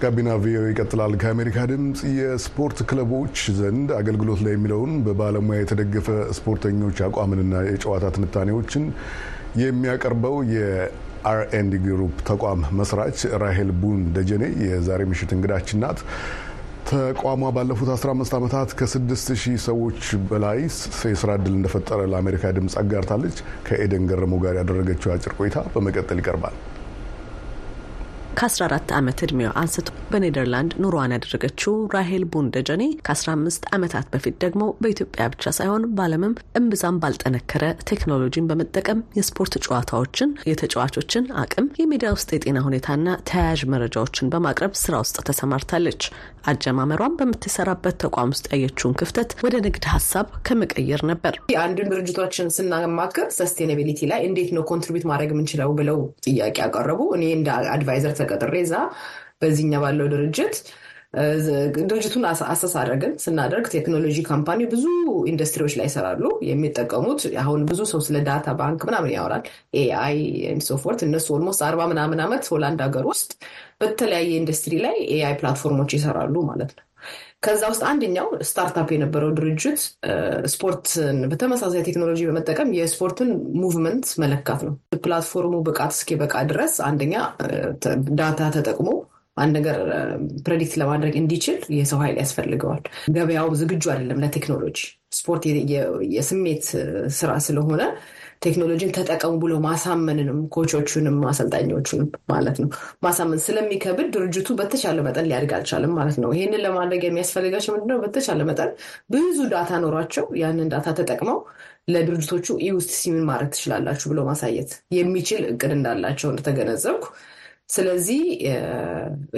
ጋቢና 0.00 0.30
ቪኦኤ 0.42 0.66
ይቀጥላል። 0.70 1.12
ከአሜሪካ 1.20 1.58
ድምፅ 1.70 2.00
የስፖርት 2.16 2.78
ክለቦች 2.90 3.38
ዘንድ 3.56 3.88
አገልግሎት 3.96 4.40
ላይ 4.44 4.52
የሚለውን 4.54 4.92
በባለሙያ 5.06 5.56
የተደገፈ 5.60 6.08
ስፖርተኞች 6.36 6.98
አቋምንና 7.06 7.62
የጨዋታ 7.68 8.06
ትንታኔዎችን 8.16 8.84
የሚያቀርበው 9.62 10.36
የአርኤንዲ 10.52 11.80
ግሩፕ 11.86 12.14
ተቋም 12.28 12.62
መስራች 12.80 13.18
ራሄል 13.44 13.72
ቡን 13.80 14.00
ደጀኔ 14.16 14.44
የዛሬ 14.66 15.08
ምሽት 15.10 15.32
እንግዳችን 15.36 15.82
ናት። 15.84 16.00
ተቋሟ 16.88 17.26
ባለፉት 17.56 17.90
15 17.96 18.38
ዓመታት 18.38 18.70
ከ6000 18.78 19.34
ሰዎች 19.66 20.00
በላይ 20.30 20.60
የስራ 21.08 21.30
ዕድል 21.38 21.54
እንደፈጠረ 21.58 22.00
ለአሜሪካ 22.12 22.54
ድምፅ 22.56 22.76
አጋርታለች። 22.82 23.38
ከኤደን 23.66 24.08
ገረመው 24.10 24.40
ጋር 24.44 24.56
ያደረገችው 24.62 25.12
አጭር 25.14 25.34
ቆይታ 25.38 25.66
በመቀጠል 25.74 26.20
ይቀርባል። 26.22 26.56
ከ14 28.38 28.92
ዓመት 28.96 29.18
ዕድሜዋ 29.24 29.48
አንስቶ 29.60 29.88
በኔደርላንድ 30.10 30.72
ኑሯን 30.82 31.14
ያደረገችው 31.14 31.72
ራሄል 31.94 32.24
ቡንደጀኔ 32.32 32.82
ከ15 33.06 33.64
ዓመታት 33.76 34.06
በፊት 34.12 34.36
ደግሞ 34.44 34.62
በኢትዮጵያ 34.82 35.24
ብቻ 35.32 35.52
ሳይሆን 35.58 35.86
በዓለምም 35.96 36.34
እምብዛም 36.60 37.00
ባልጠነከረ 37.02 37.62
ቴክኖሎጂን 37.90 38.48
በመጠቀም 38.50 39.00
የስፖርት 39.18 39.54
ጨዋታዎችን፣ 39.64 40.30
የተጫዋቾችን 40.50 41.26
አቅም፣ 41.42 41.68
የሜዳ 41.80 42.12
ውስጥ 42.16 42.30
የጤና 42.36 42.60
ሁኔታና 42.68 43.16
ተያያዥ 43.30 43.62
መረጃዎችን 43.74 44.30
በማቅረብ 44.34 44.74
ስራ 44.82 44.94
ውስጥ 45.04 45.18
ተሰማርታለች። 45.28 46.02
አጀማመሯን 46.48 47.16
በምትሰራበት 47.18 47.96
ተቋም 48.02 48.30
ውስጥ 48.34 48.46
ያየችውን 48.52 48.94
ክፍተት 49.00 49.30
ወደ 49.44 49.56
ንግድ 49.64 49.84
ሀሳብ 49.92 50.26
ከመቀየር 50.46 51.02
ነበር። 51.10 51.34
አንድን 51.62 51.90
ድርጅቶችን 51.92 52.52
ስናማክር 52.56 53.26
sustainability 53.38 54.00
ላይ 54.12 54.20
እንዴት 54.28 54.50
ነው 54.56 54.64
contribute 54.70 55.06
ማድረግ 55.10 55.30
የምንችለው 55.34 55.72
ብለው 55.78 55.98
ጥያቄ 56.26 56.56
ያቀረቡ 56.64 57.02
እኔ 57.16 57.24
እንደ 57.36 57.48
advisor 57.74 58.14
ተቀጥሬ 58.28 58.54
እዛ 58.64 58.74
በዚህኛ 59.40 59.74
ባለው 59.82 60.06
ድርጅት 60.12 60.54
ድርጅቱን 61.90 62.24
አድረግን 62.80 63.12
ስናደርግ 63.22 63.66
ቴክኖሎጂ 63.74 64.16
company 64.28 64.60
ብዙ 64.72 64.84
ኢንዱስትሪዎች 65.30 65.74
ላይ 65.78 65.86
ይሰራሉ። 65.88 66.24
የሚጠቀሙት 66.48 67.22
አሁን 67.42 67.60
ብዙ 67.70 67.80
ሰው 67.92 68.00
ስለ 68.06 68.18
data 68.26 68.56
bank 68.58 68.82
ምናምን 68.88 69.14
ያወራል፣ 69.14 69.44
AI 69.80 70.18
so 70.68 70.78
forth 70.78 71.02
እነሱ 71.06 71.28
almost 71.36 71.62
አርባ 71.68 71.86
ምናምን 71.92 72.20
ዓመት 72.26 72.44
ሆላንድ 72.52 72.82
ሀገር 72.86 73.06
ውስጥ 73.12 73.30
በተለያየ 73.80 74.30
ኢንዱስትሪ 74.40 74.74
ላይ 74.86 74.98
AI 75.16 75.34
platform 75.40 75.75
ኦች 75.75 75.92
ይሰራሉ 75.98 76.36
ማለት 76.50 76.72
ነው። 76.76 76.84
ከዛ 77.42 77.62
ውስጥ 77.72 77.82
አንደኛው 77.88 78.28
startup 78.48 78.88
የነበረው 78.94 79.30
ድርጅት 79.36 79.80
ስፖርትን 80.52 81.18
በተመሳሳይ 81.30 81.82
ቴክኖሎጂ 81.88 82.20
በመጠቀም 82.28 82.72
የስፖርትን 82.78 83.30
movement 83.60 84.06
መለካት 84.22 84.62
ነው። 84.66 84.74
platform 85.04 85.44
ኡ 85.44 85.54
ብቃት 85.68 85.92
እስኪበቃ 85.96 86.34
ድረስ 86.50 86.74
አንደኛ 86.88 87.14
data 88.18 88.50
ተጠቅሞ 88.56 88.88
አንድ 89.36 89.52
ነገር 89.58 89.78
predict 90.46 90.74
ለማድረግ 90.80 91.14
እንዲችል 91.20 91.58
የሰው 91.76 92.00
ኃይል 92.04 92.16
ያስፈልገዋል። 92.22 92.82
ገበያው 93.16 93.50
ዝግጁ 93.60 93.84
አይደለም 93.92 94.22
ለቴክኖሎጂ። 94.24 94.78
ስፖርት 95.14 95.44
የስሜት 96.16 96.64
ስራ 97.18 97.30
ስለሆነ 97.46 97.82
ቴክኖሎጂን 98.42 98.92
ተጠቀሙ 98.96 99.32
ብሎ 99.42 99.52
ማሳመንንም 99.64 100.38
coach 100.54 100.78
ኦቹንም 100.78 101.16
አሰልጣኞቹንም 101.30 102.08
ማለት 102.32 102.58
ነው 102.62 102.68
ማሳመን 103.04 103.40
ስለሚከብድ 103.46 104.08
ድርጅቱ 104.16 104.56
በተቻለ 104.60 104.98
መጠን 105.06 105.28
ሊያድግ 105.30 105.52
አልቻለም 105.58 105.94
ማለት 105.98 106.18
ነው። 106.22 106.30
ይህንን 106.36 106.62
ለማድረግ 106.66 107.02
የሚያስፈልጋቸው 107.06 107.72
ምንድነው? 107.76 107.98
በተቻለ 108.04 108.40
መጠን 108.50 108.70
ብዙ 109.14 109.38
data 109.52 109.72
ኖሯቸው 109.84 110.26
ያንን 110.42 110.70
data 110.74 110.88
ተጠቅመው 110.98 111.38
ለድርጅቶቹ 111.92 112.46
ኢውስት 112.66 112.90
ሲምን 112.98 113.24
ማድረግ 113.28 113.50
ትችላላችሁ 113.54 114.06
ብሎ 114.12 114.20
ማሳየት 114.28 114.70
የሚችል 114.96 115.42
እቅድ 115.52 115.72
እንዳላቸው 115.76 116.28
እንደተገነዘብኩ 116.32 117.04
ስለዚህ 117.70 118.20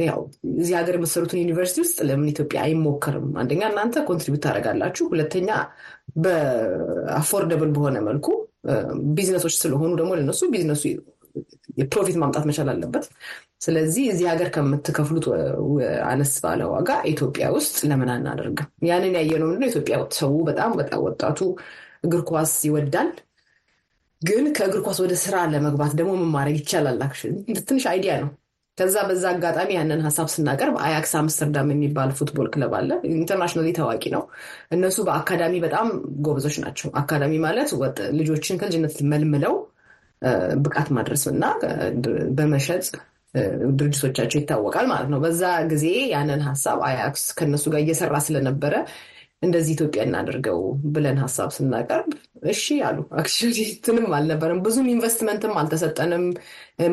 ያው 0.04 0.21
እዚህ 0.54 0.75
ሀገር 0.78 0.95
የመሰሩትን 0.97 1.40
ዩኒቨርሲቲ 1.42 1.78
ውስጥ 1.85 1.99
ለምን 2.09 2.28
ኢትዮጵያ 2.33 2.59
አይሞከርም? 2.66 3.26
አንደኛ 3.40 3.62
እናንተ 3.71 4.04
contribute 4.08 4.42
ታደርጋላችሁ፣ 4.45 5.04
ሁለተኛ 5.12 5.49
በ 6.25 6.49
affordable 6.49 7.70
በሆነ 7.76 7.99
መልኩ 8.09 8.28
ቢዝነሶች 9.14 9.54
ስለሆኑ 9.60 9.90
ደግሞ 10.00 10.12
ለነሱ 10.18 10.40
ቢዝነሱ 10.52 10.82
የ 11.78 11.88
profit 11.88 12.16
ማምጣት 12.20 12.44
መቻል 12.48 12.68
አለበት። 12.72 13.04
ስለዚህ 13.60 14.04
እዚህ 14.12 14.26
ሀገር 14.30 14.48
ከምትከፍሉት 14.54 15.26
አነስ 16.08 16.32
ባለ 16.44 16.60
ዋጋ 16.72 16.90
ኢትዮጵያ 17.12 17.46
ውስጥ 17.56 17.76
ለምን 17.90 18.10
አናደርግም? 18.14 18.68
ያንን 18.88 19.16
ያየነው 19.18 19.48
ምንድነው 19.48 19.70
ኢትዮጵያ 19.72 19.96
ሰው 20.18 20.32
በጣም 20.48 20.72
በጣም 20.80 21.00
ወጣቱ 21.06 21.38
እግር 22.04 22.22
ኳስ 22.30 22.54
ይወዳል። 22.68 23.10
ግን 24.22 24.46
ከእግር 24.56 24.80
ኳስ 24.86 24.98
ወደ 25.04 25.14
ስራ 25.22 25.36
ለመግባት 25.52 25.92
ደግሞ 25.98 26.12
ምን 26.18 26.30
ማድረግ 26.34 26.56
ይቻላል? 26.60 26.98
ትንሽ 27.68 27.84
idea 27.92 28.14
ነው። 28.22 28.30
ከዛ 28.80 28.96
በዛ 29.08 29.25
አጋጣሚ 29.32 29.70
ያንን 29.76 30.00
ሀሳብ 30.06 30.28
ስናቀርብ 30.34 30.76
አያክስ 30.84 31.12
አምስተርዳም 31.18 31.70
የሚባል 31.72 32.10
football 32.18 32.49
club 32.52 32.75
አለ። 32.78 32.90
internationally 33.12 33.68
ታዋቂ 33.78 34.04
ነው። 34.14 34.22
እነሱ 34.72 34.99
በአካዳሚ 35.08 35.54
በጣም 35.66 35.88
ጎበዞች 36.26 36.56
ናቸው። 36.64 36.90
አካዳሚ 37.00 37.34
ማለት 37.46 37.70
ልጆችን 38.20 38.60
ከልጅነት 38.62 38.96
መልምለው 39.12 39.54
ብቃት 40.64 40.88
ማድረስ 40.96 41.22
እና 41.30 41.44
በመሸጥ 42.38 42.84
ድርጅቶቻቸው 43.78 44.38
ይታወቃል 44.40 44.87
ማለት 44.92 45.08
ነው። 45.12 45.18
በዛ 45.25 45.42
ጊዜ 45.70 45.84
ያንን 46.12 46.40
ሀሳብ 46.49 46.78
አያክስ 46.88 47.25
ከነሱ 47.38 47.64
ጋር 47.72 47.80
እየሰራ 47.84 48.16
ስለነበረ 48.26 48.75
እንደዚህ 49.42 49.73
ኢትዮጵያ 49.73 50.00
እናደርገው 50.06 50.59
ብለን 50.94 51.18
ሀሳብ 51.23 51.50
ስናቀርብ 51.54 52.09
እሺ 52.52 52.64
አሉ። 52.88 52.99
actually 53.20 53.56
ትንም 53.87 54.06
አልነበረም፣ 54.16 54.61
ብዙም 54.66 54.90
ኢንቨስትመንትም 54.92 55.54
አልተሰጠንም። 55.61 56.25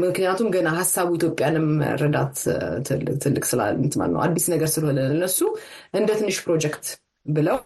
ምክንያቱም 0.04 0.48
ገና 0.56 0.70
ሀሳቡ 0.78 1.10
ኢትዮጵያንም 1.20 1.68
ረዳት 2.02 2.38
ትልቅ 3.24 3.44
ነው 4.08 4.22
አዲስ 4.26 4.48
ነገር 4.54 4.72
ስለሆነ 4.76 5.00
እነሱ 5.14 5.40
እንደ 5.94 6.10
ትንሽ 6.20 6.40
ፕሮጀክት 6.46 6.88
ብለው 7.26 7.60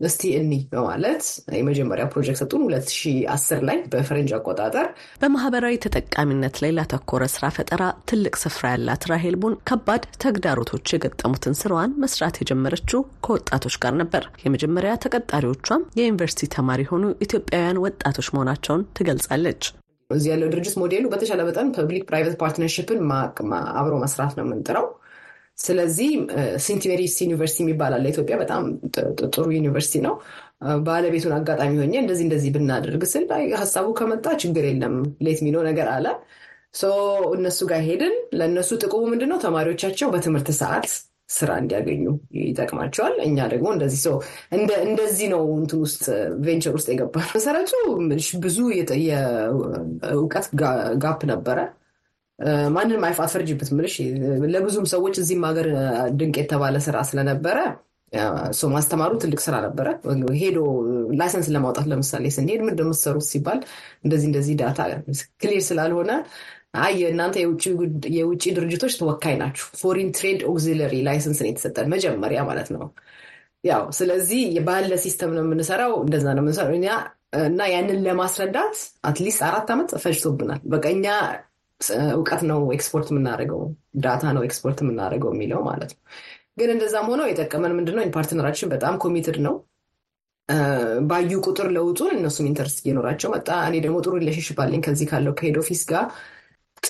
እስቲ 0.00 0.22
እኒ 0.38 0.52
በማለት 0.72 1.22
የመጀመሪያ 1.56 2.04
ፕሮጀክት 2.12 2.40
ሰጡን 2.40 2.62
2010 2.66 3.62
ላይ 3.68 3.78
በፈረንጅ 3.92 4.32
አቆጣጠር። 4.38 4.86
በማህበራዊ 5.22 5.74
ተጠቃሚነት 5.84 6.56
ላይ 6.62 6.72
ላተኮረ 6.78 7.24
ስራ 7.34 7.48
ፈጠራ 7.56 7.82
ትልቅ 8.10 8.34
ስፍራ 8.42 8.64
ያላት 8.74 9.06
ራሄል 9.12 9.36
ቡን 9.42 9.54
ከባድ 9.70 10.04
ተግዳሮቶች 10.24 10.92
የገጠሙትን 10.94 11.56
ስራዋን 11.60 11.96
መስራት 12.04 12.38
የጀመረችው 12.40 13.02
ከወጣቶች 13.26 13.76
ጋር 13.84 13.96
ነበር። 14.02 14.26
የመጀመሪያ 14.44 14.92
ተቀጣሪዎቿም 15.06 15.86
የዩኒቨርሲቲ 16.00 16.50
ተማሪ 16.56 16.86
የሆኑ 16.86 17.04
ኢትዮጵያውያን 17.26 17.82
ወጣቶች 17.86 18.30
መሆናቸውን 18.36 18.86
ትገልጻለች። 18.98 19.62
እዚህ 20.10 20.30
ያለው 20.32 20.50
ድርጅት 20.52 20.76
ሞዴሉ 20.80 21.04
በተሻለ 21.12 21.40
መጠን 21.46 21.72
public 21.76 22.04
private 22.08 22.36
partnership 22.40 22.91
ን 22.91 23.00
አብሮ 23.78 23.94
መስራት 24.04 24.34
ነው 24.38 24.44
የምንጥረው 24.46 24.86
ስለዚህ 25.58 26.10
ሴንት 26.64 26.84
ሜሪስ 26.90 27.14
ዩኒቨርሲቲ 27.24 27.60
የሚባል 27.64 27.92
አለ 27.96 28.04
ኢትዮጵያ 28.12 28.36
በጣም 28.42 28.62
ጥሩ 29.28 29.44
ዩኒቨርሲቲ 29.56 30.02
ነው። 30.06 30.14
ባለቤቱን 30.86 31.34
አጋጣሚ 31.36 31.72
ሆኜ 31.80 31.94
እንደዚህ 32.02 32.24
እንደዚህ 32.26 32.50
ብናደርግ 32.54 33.02
ስል 33.10 33.24
ሀሳቡ 33.60 33.86
ከመጣ 33.98 34.26
ችግር 34.42 34.64
የለም 34.68 34.94
ሌት 35.26 35.40
የሚለው 35.42 35.64
ነገር 35.68 35.88
አለ። 35.96 36.06
እነሱ 37.36 37.58
ጋር 37.70 37.82
ሄድን። 37.86 38.14
ለእነሱ 38.38 38.70
ጥቅሙ 38.82 39.02
ምንድን 39.12 39.30
ነው? 39.32 39.38
ተማሪዎቻቸው 39.44 40.08
በትምህርት 40.14 40.48
ሰዓት 40.60 40.88
ስራ 41.30 41.50
እንዲያገኙ 41.60 42.02
ይጠቅማቸዋል። 42.40 43.14
እኛ 43.24 43.38
ደግሞ 43.52 43.66
እንደዚህ 43.74 44.00
ሰው 44.04 44.16
እንደዚህ 44.82 45.26
ነው 45.32 45.42
እንትን 45.56 45.80
ውስጥ 45.84 46.04
ቬንቸር 46.44 46.74
ውስጥ 46.78 46.88
የገባ 46.92 47.16
መሰረቱ 47.32 47.72
ብዙ 48.44 48.58
የእውቀት 49.06 50.46
ጋፕ 51.04 51.20
ነበረ። 51.32 51.58
ማንንም 52.74 53.04
አፈርጅበት 53.08 53.68
ምልሽ 53.76 53.94
ለብዙም 54.54 54.86
ሰዎች 54.92 55.14
እዚህም 55.22 55.44
ሀገር 55.48 55.68
ድንቅ 56.18 56.36
የተባለ 56.40 56.76
ስራ 56.86 56.96
ስለነበረ 57.10 57.58
ማስተማሩ 58.74 59.12
ትልቅ 59.22 59.40
ስራ 59.44 59.54
ነበረ። 59.64 59.86
ሄዶ 60.40 60.58
ላይሰንስ 61.20 61.46
ለማውጣት 61.54 61.86
ለምሳሌ 61.92 62.24
ስንሄድ 62.36 62.60
ምንድን 62.62 62.78
ነው 62.80 62.88
የምትሰሩት 62.88 63.26
ሲባል 63.30 63.58
እንደዚህ 64.04 64.26
እንደዚህ 64.30 64.54
ዳታ 64.60 64.78
ክሊር 65.42 65.62
ስላልሆነ 65.68 66.10
አይ 66.80 66.96
እናንተ 67.10 67.36
የውጭ 68.16 68.44
ድርጅቶች 68.56 68.94
ተወካይ 69.00 69.34
ናችሁ፣ 69.40 69.66
ፎሪን 69.80 70.08
ትሬድ 70.16 70.40
ኦግዚለሪ 70.50 70.94
ላይሰንስ 71.06 71.38
ነው 71.42 71.48
የተሰጠን 71.50 71.90
መጀመሪያ 71.94 72.40
ማለት 72.48 72.68
ነው። 72.74 72.82
ያው 73.64 73.82
ስለዚህ 73.98 74.40
ባለ 74.66 74.92
system 75.04 75.30
ነው 75.36 75.44
የምንሰራው፣ 75.46 75.92
እንደዛ 76.04 76.26
ነው 76.36 76.42
የምንሰራው 76.44 76.74
እና 77.46 77.60
ያንን 77.72 77.98
ለማስረዳት 78.06 78.76
at 79.04 79.14
least 79.14 79.40
አራት 79.48 79.68
ዓመት 79.74 79.90
ፈጅቶብናል። 80.04 80.60
በቃ 80.74 80.84
እኛ 80.96 81.06
እውቀት 82.10 82.42
ነው 82.50 82.60
ኤክስፖርት 82.74 83.08
የምናደርገው 83.12 83.60
data 84.00 84.24
ነው 84.36 84.42
ኤክስፖርት 84.46 84.78
የምናደርገው 84.82 85.30
የሚለው 85.34 85.60
ማለት 85.68 85.90
ነው። 85.94 86.00
ግን 86.58 86.70
እንደዛም 86.74 87.08
ሆነው 87.10 87.26
የጠቀመን 87.28 87.76
ምንድነው 87.78 88.04
partner 88.14 88.42
ኣችን 88.42 88.70
በጣም 88.74 88.94
committed 89.02 89.38
ነው። 89.46 89.54
ባዩ 91.08 91.30
ቁጥር 91.46 91.68
ለውጡን 91.76 92.10
እነሱም 92.16 92.48
interest 92.50 92.78
እየኖራቸው 92.82 93.30
መጣ። 93.32 93.48
እኔ 93.68 93.76
ደግሞ 93.84 93.96
ጥሩ 94.04 94.12
relationship 94.20 94.58
አለኝ 94.64 94.80
ከዚህ 94.86 95.06
ካለው 95.10 95.32
ከ 95.38 95.44
head 95.44 95.56
office 95.62 95.82
ጋር 95.90 96.04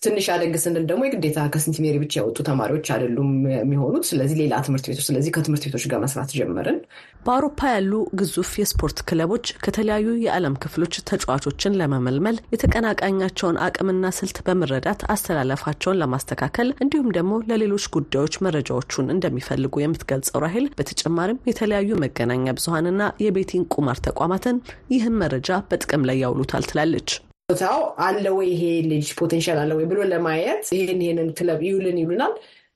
ትንሽ 0.04 0.26
አደግ 0.32 0.54
ስንል 0.62 0.84
ደግሞ 0.88 1.02
የግዴታ 1.06 1.38
ከሴንት 1.52 1.76
ሜሪ 1.82 1.96
ብቻ 2.02 2.14
የወጡ 2.18 2.38
ተማሪዎች 2.48 2.86
አይደሉም 2.94 3.30
የሚሆኑት። 3.52 4.04
ስለዚህ 4.10 4.36
ሌላ 4.40 4.54
ትምህርት 4.66 4.86
ቤቶች 4.90 5.06
ስለዚህ 5.08 5.30
ከትምህርት 5.36 5.64
ቤቶች 5.66 5.84
ጋር 5.90 6.00
መስራት 6.04 6.30
ጀመርን። 6.36 6.78
በአውሮፓ 7.26 7.60
ያሉ 7.72 7.92
ግዙፍ 8.20 8.50
የስፖርት 8.60 8.98
ክለቦች 9.08 9.46
ከተለያዩ 9.64 10.08
የዓለም 10.24 10.58
ክፍሎች 10.64 10.94
ተጫዋቾችን 11.10 11.76
ለመመልመል 11.80 12.38
የተቀናቃኛቸውን 12.54 13.60
አቅምና 13.66 14.12
ስልት 14.18 14.38
በመረዳት 14.46 15.02
አስተላለፋቸውን 15.14 16.00
ለማስተካከል 16.02 16.70
እንዲሁም 16.82 17.10
ደግሞ 17.16 17.40
ለሌሎች 17.50 17.86
ጉዳዮች 17.96 18.36
መረጃዎቹን 18.46 19.12
እንደሚፈልጉ 19.14 19.74
የምትገልጸው 19.82 20.40
ራሄል 20.46 20.66
በተጨማሪም 20.78 21.42
የተለያዩ 21.50 22.00
መገናኛ 22.04 22.56
ብዙሀንና 22.58 22.94
የ 23.24 23.34
betting 23.34 23.68
ቁማር 23.76 24.00
ተቋማትን 24.08 24.58
ይህን 24.94 25.20
መረጃ 25.22 25.60
በጥቅም 25.70 26.06
ላይ 26.08 26.18
ያውሉታል 26.24 26.66
ትላለች። 26.70 27.10
ቦታው 27.48 27.76
አለ 28.04 28.24
ወይ 28.36 28.48
ይሄ 28.52 28.62
ልጅ 28.88 29.08
potential 29.18 29.58
አለ 29.60 29.72
ወይ 29.78 29.84
ብሎ 29.90 29.98
ለማየት 30.10 30.64
ይህን 30.76 31.00
ይህንን 31.04 31.28
ክለብ 31.36 31.60
ይውልን 31.66 31.98
ይሉናል። 32.00 32.32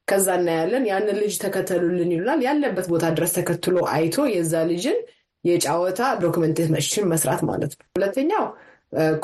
ከዛ 0.09 0.27
እናያለን። 0.39 0.85
ያንን 0.91 1.17
ልጅ 1.23 1.35
ተከተሉልን 1.43 2.11
ይሉናል። 2.15 2.41
ያለበት 2.47 2.87
ቦታ 2.93 3.07
ድረስ 3.17 3.33
ተከትሎ 3.39 3.77
አይቶ 3.95 4.27
የዛ 4.33 4.63
ልጅን 4.71 4.99
የጫወታ 5.45 6.01
documentation 6.23 6.75
መስራት 7.13 7.43
ማለት 7.51 7.73
ነው። 7.75 7.85
ሁለተኛው 7.97 8.45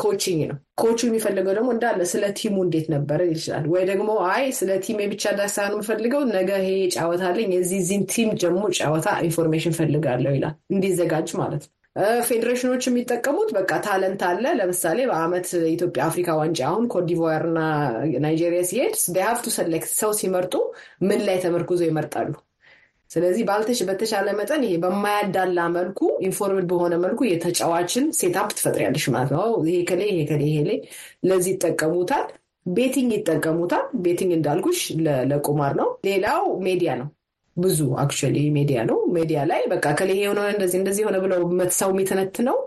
coaching 0.01 0.43
ነው። 0.51 0.59
ኮቹ 0.81 0.99
የሚፈልገው 1.07 1.55
ደግሞ 1.57 1.71
እንዳለ 1.75 2.03
ስለ 2.11 2.25
team 2.39 2.51
ኡ 2.51 2.57
እንዴት 2.67 2.87
ነበረ 2.95 3.21
ይችላል። 3.31 3.65
ወይ 3.73 3.83
ደግሞ 3.91 4.11
አይ 4.31 4.45
ስለ 4.59 4.71
team 4.85 4.99
ብቻ 5.13 5.25
ሳይሆን 5.55 5.75
የምፈልገው 5.77 6.23
ነገ 6.33 6.51
ይሄ 6.63 6.75
ጫወታ 6.95 7.25
አለኝ 7.31 7.51
የዚህ 7.57 7.81
ዚህን 7.89 8.05
team 8.13 8.31
ደግሞ 8.43 8.63
ጫወታ 8.79 9.09
information 9.29 9.77
ፈልጋለሁ 9.79 10.33
ይላል። 10.37 10.57
እንዲዘጋጅ 10.75 11.31
ማለት 11.41 11.65
ነው። 11.67 11.73
ፌዴሬሽኖች 12.27 12.83
የሚጠቀሙት 12.87 13.51
በቃ 13.57 13.73
talent 13.85 14.23
አለ። 14.29 14.45
ለምሳሌ 14.59 14.99
በአመት 15.11 15.47
ኢትዮጵያ 15.71 16.03
አፍሪካ 16.09 16.31
ዋንጫ 16.41 16.61
አሁን 16.71 16.85
ኮትዲቯር 16.93 17.45
እና 17.51 17.61
ናይጄሪያ 18.25 18.63
ሲሄድ 18.71 18.97
have 19.27 19.40
to 19.40 19.47
select 19.57 19.93
ሰው 20.01 20.11
ሲመርጡ 20.19 20.55
ምን 21.09 21.23
ላይ 21.29 21.39
ተመርኩዞ 21.45 21.81
ይመርጣሉ? 21.89 22.29
ስለዚህ 23.11 23.43
ባልተሽ 23.49 23.81
በተሻለ 23.89 24.29
መጠን 24.39 24.63
ይሄ 24.67 24.77
በማያዳላ 24.85 25.59
መልኩ 25.77 25.99
informed 26.29 26.67
በሆነ 26.71 26.95
መልኩ 27.05 27.21
የተጫዋችን 27.29 28.07
setup 28.19 28.49
ትፈጥሪያለሽ 28.57 29.05
ማለት 29.15 29.33
ነው። 29.37 29.45
ይሄ 29.69 29.79
ከሌ 29.91 30.03
ይሄ 30.11 30.23
ከሌ 30.31 30.43
ይሄ 30.51 30.59
ላይ 30.69 30.79
ለዚህ 31.29 31.53
ይጠቀሙታል። 31.55 32.27
betting 32.67 33.11
ይጠቀሙታል። 33.17 33.85
betting 34.05 34.33
እንዳልኩሽ 34.37 34.81
ለቁማር 35.31 35.75
ነው። 35.81 35.91
ሌላው 36.09 36.43
ሜዲያ 36.67 36.93
ነው። 37.01 37.09
ብዙ 37.57 37.81
actually 38.03 38.39
ሜዲያ 38.57 38.79
ነው። 38.91 38.99
ሜዲያ 39.17 39.41
ላይ 39.51 39.63
በቃ 39.73 39.87
ከሌ 39.99 40.11
የሆነ 40.19 40.41
እንደዚህ 40.53 40.79
እንደዚህ 40.81 41.03
የሆነ 41.05 41.19
ብለው 41.25 41.43
ሰው 41.79 41.91
የሚተነትነው 41.95 42.59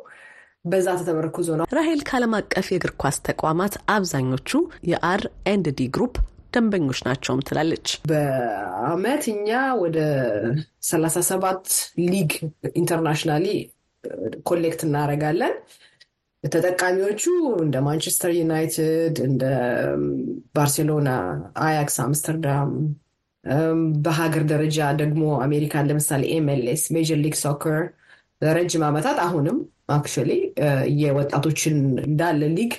በዛ 0.66 0.88
ተተመርኩዞ 1.00 1.50
ነው። 1.60 1.66
ራሄል 1.78 2.02
ከዓለም 2.08 2.34
አቀፍ 2.40 2.68
የእግር 2.72 2.94
ኳስ 3.02 3.18
ተቋማት 3.28 3.76
አብዛኞቹ 3.94 4.52
የ 4.92 5.12
R 5.12 5.22
and 5.52 5.68
D 5.78 5.88
Group 5.96 6.16
ደንበኞች 6.54 7.00
ናቸውም 7.08 7.44
ትላለች። 7.48 7.88
በአመት 8.10 9.24
እኛ 9.34 9.50
ወደ 9.82 9.98
ሰላሳ 10.90 11.18
ሰባት 11.30 11.66
ሊግ 12.06 12.32
internationally 12.76 13.46
collect 14.50 14.82
እናደርጋለን። 14.88 15.54
ተጠቃሚዎቹ 16.44 17.24
እንደ 17.64 17.78
ማንቸስተር 17.86 18.32
ዩናይትድ፣ 18.38 19.16
እንደ 19.26 19.44
ባርሴሎና፣ 20.56 21.10
አያክስ 21.64 21.98
አምስተርዳም፣ 22.04 22.72
በሀገር 24.06 24.44
ደረጃ 24.52 24.90
ደግሞ 25.00 25.24
አሜሪካን 25.46 25.88
ለምሳሌ 25.90 26.24
MLS 26.36 26.84
Major 26.96 27.20
League 27.24 27.36
Soccer 27.42 27.80
ለረጅም 28.42 28.84
ዓመታት 28.90 29.18
አሁንም 29.24 29.58
actually 29.92 30.32
የወጣቶችን 31.02 31.76
እንዳለ 32.06 32.42
ሊግ 32.58 32.74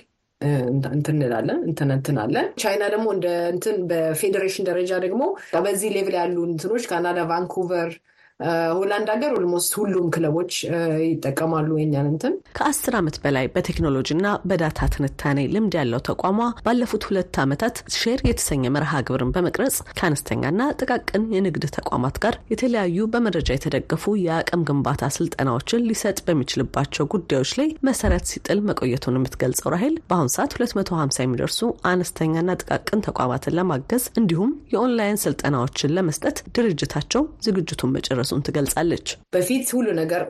እንትን 0.91 1.17
እንላለን 1.17 1.59
እንትንትናለን። 1.69 2.47
ቻይና 2.63 2.85
ደግሞ 2.95 3.07
እንደ 3.17 3.27
እንትን 3.55 3.77
በፌዴሬሽን 3.91 4.67
ደረጃ 4.69 4.93
ደግሞ 5.05 5.23
በዚህ 5.59 5.91
level 5.97 6.15
ያሉ 6.21 6.37
እንትኖች 6.49 6.85
ካናዳ፣ 6.91 7.19
ቫንኩቨር 7.31 7.91
ሆላንድ 8.77 9.09
ሀገር 9.13 9.33
almost 9.39 9.73
ሁሉም 9.79 10.07
ክለቦች 10.15 10.53
ይጠቀማሉ 11.05 11.71
የኛን 11.81 12.07
እንትን። 12.11 12.35
ከአስር 12.59 12.95
ዓመት 13.01 13.17
በላይ 13.25 13.47
በቴክኖሎጂና 13.55 14.27
በዳታ 14.51 14.89
ትንታኔ 14.95 15.39
ልምድ 15.55 15.75
ያለው 15.79 16.01
ተቋሟ 16.09 16.39
ባለፉት 16.67 17.03
ሁለት 17.09 17.37
ዓመታት 17.43 17.59
ሼር 17.97 18.21
የተሰኘ 18.29 18.65
መርሃ 18.77 19.01
ግብርን 19.09 19.33
በመቅረጽ 19.35 19.77
ከአነስተኛና 19.99 20.49
ጥቃቅን 20.81 21.25
የንግድ 21.37 21.67
ተቋማት 21.79 22.17
ጋር 22.25 22.37
የተለያዩ 22.55 23.07
በመረጃ 23.13 23.49
የተደገፉ 23.57 24.15
የአቅም 24.25 24.65
ግንባታ 24.71 25.11
ስልጠናዎችን 25.17 25.85
ሊሰጥ 25.91 26.19
በሚችልባቸው 26.27 27.11
ጉዳዮች 27.15 27.53
ላይ 27.61 27.69
መሰረት 27.89 28.25
ሲጥል 28.33 28.61
መቆየቱን 28.69 29.19
የምትገልጸው 29.19 29.71
ራሄል 29.75 29.95
በአሁኑ 30.09 30.31
ሰዓት 30.37 30.55
250 30.61 31.25
የሚደርሱ 31.25 31.61
አነስተኛና 31.91 32.59
ጥቃቅን 32.63 33.05
ተቋማትን 33.07 33.57
ለማገዝ 33.59 34.05
እንዲሁም 34.21 34.51
የኦንላይን 34.75 35.23
ስልጠናዎችን 35.25 35.95
ለመስጠት 35.97 36.27
ድርጅታቸው 36.57 37.23
ዝግጅቱን 37.47 37.95
መጨረሱ 37.97 38.30
መድረሱን 38.33 38.45
ትገልጻለች። 38.47 39.07
በፊት 39.35 39.67
ሁሉ 39.77 39.89
ነገር 40.01 40.23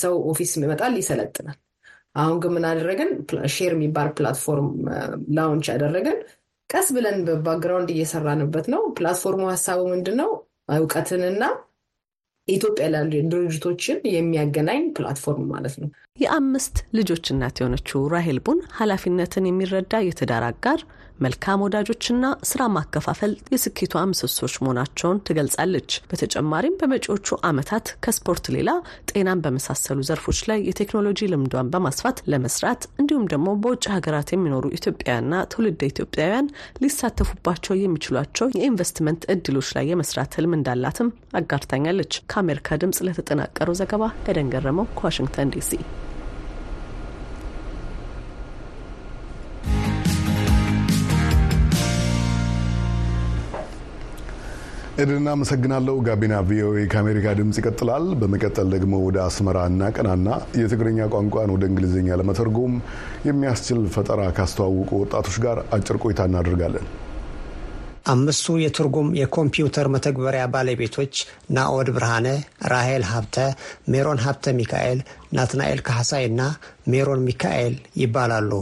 ሰው 0.00 0.14
office 0.30 0.52
ይመጣል 0.58 0.94
ይሰለጥናል። 1.00 1.56
አሁን 2.16 2.36
ግን 2.42 2.52
ምን 2.54 2.64
አደረግን? 2.68 3.10
ሼር 3.54 3.72
የሚባል 3.76 4.08
platform 4.16 4.68
launch 5.36 5.66
ያደረግን 5.72 6.16
ቀስ 6.70 6.86
ብለን 6.96 7.18
በ 7.26 7.37
background 7.37 7.90
እየሰራንበት 7.94 8.66
ነው። 8.74 8.82
platform 8.96 9.33
ኡ 9.33 9.42
ሀሳቡ 9.52 9.80
ምንድን 9.92 10.16
ነው? 10.22 10.30
እውቀትንና 10.76 11.42
ኢትዮጵያ 12.48 12.84
ላሉ 12.92 13.12
ድርጅቶችን 13.32 13.98
የሚያገናኝ 14.14 14.82
platform 14.96 15.46
ማለት 15.52 15.74
ነው። 15.82 15.88
የአምስት 16.18 16.76
ልጆች 16.96 17.26
እናት 17.32 17.56
የሆነችው 17.60 18.06
ራሄል 18.12 18.38
ቡን 18.46 18.60
ኃላፊነትን 18.78 19.44
የሚረዳ 19.48 20.00
የትዳር 20.04 20.44
አጋር፣ 20.46 20.80
መልካም 21.20 21.62
ወዳጆችና 21.64 22.26
ስራ 22.48 22.62
ማከፋፈል 22.74 23.32
የስኬቷ 23.52 24.02
ምሰሶች 24.10 24.54
መሆናቸውን 24.62 25.20
ትገልጻለች። 25.28 25.90
በተጨማሪም 26.10 26.76
በመጪዎቹ 26.80 27.38
ዓመታት 27.48 27.86
ከስፖርት 28.04 28.46
ሌላ 28.56 28.70
ጤናን 29.10 29.42
በመሳሰሉ 29.44 29.98
ዘርፎች 30.08 30.40
ላይ 30.50 30.60
የቴክኖሎጂ 30.68 31.28
ልምዷን 31.32 31.70
በማስፋት 31.74 32.22
ለመስራት 32.32 32.82
እንዲሁም 33.00 33.28
ደግሞ 33.32 33.48
በውጭ 33.62 33.84
ሀገራት 33.96 34.30
የሚኖሩ 34.34 34.64
ኢትዮጵያውያንና 34.78 35.42
ትውልደ 35.52 35.82
ኢትዮጵያውያን 35.90 36.52
ሊሳተፉባቸው 36.84 37.76
የሚችሏቸው 37.78 38.52
የኢንቨስትመንት 38.56 39.24
እድሎች 39.34 39.70
ላይ 39.78 39.86
የመስራት 39.92 40.36
ህልም 40.38 40.54
እንዳላትም 40.58 41.10
አጋርታኛለች። 41.40 42.14
ከአሜሪካ 42.32 42.78
ድምጽ 42.82 43.00
ለተጠናቀረው 43.08 43.78
ዘገባ 43.82 44.02
ኤደን 44.28 44.52
ገረመው 44.54 44.88
ከዋሽንግተን 44.98 45.52
ዲሲ። 45.56 45.72
ኤደን 54.98 55.26
አመሰግናለሁ። 55.30 55.94
ጋቢና 56.06 56.36
ቪኦኤ 56.46 56.78
ከአሜሪካ 56.92 57.34
ድምፅ 57.38 57.56
ይቀጥላል። 57.60 58.04
በመቀጠል 58.20 58.68
ደግሞ 58.72 58.94
ወደ 59.04 59.18
አስመራ 59.24 59.58
እናቀናና 59.70 60.28
የትግርኛ 60.60 61.06
ቋንቋን 61.12 61.52
ወደ 61.54 61.64
እንግሊዝኛ 61.68 62.16
ለመተርጎም 62.20 62.72
የሚያስችል 63.28 63.80
ፈጠራ 63.94 64.22
ካስተዋወቁ 64.38 64.90
ወጣቶች 65.02 65.36
ጋር 65.44 65.58
አጭር 65.76 65.98
ቆይታ 66.02 66.26
እናደርጋለን። 66.30 66.86
አምስቱ 68.06 68.56
የትርጉም 68.60 69.08
የኮምፒውተር 69.18 69.88
መተግበሪያ 69.94 70.44
ባለቤቶች 70.52 71.14
ናኦድ 71.50 71.88
ብርሃነ፣ 71.96 72.26
ራሄል 72.72 73.04
ሀብተ፣ 73.10 73.36
ሜሮን 73.92 74.22
ሀብተ 74.24 74.54
ሚካኤል፣ 74.58 75.00
ናትናኤል 75.32 75.82
እና 76.24 76.40
ሜሮን 76.88 77.22
ሚካኤል 77.28 77.74
ይባላሉ። 78.02 78.52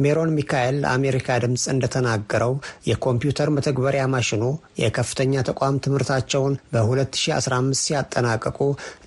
ሜሮን 0.00 0.30
ሚካኤል 0.36 0.76
ለአሜሪካ 0.82 1.38
ድምፅ 1.44 1.64
እንደተናገረው 1.72 2.52
የኮምፒውተር 2.90 3.50
መተግበሪያ 3.56 4.04
ማሽኑ 4.14 4.44
የከፍተኛ 4.82 5.42
ተቋም 5.48 5.80
ትምህርታቸውን 5.86 6.54
በ2015 6.74 7.82
ሲያጠናቀቁ 7.82 8.58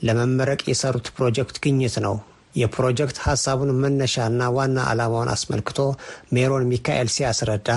ለመመረቅ 0.08 0.62
የሰሩት 0.72 1.10
ፕሮጀክት 1.18 1.58
ግኝት 1.66 1.98
ነው። 2.08 2.16
የፕሮጀክት 2.56 3.18
ሀሳቡን 3.26 3.72
መነሻና 3.84 4.50
ዋና 4.58 4.80
ዓላማውን 4.90 5.34
አስመልክቶ 5.34 5.80
ሜሮን 6.36 6.70
ሚካኤል 6.72 7.10
ሲያስረዳ 7.16 7.70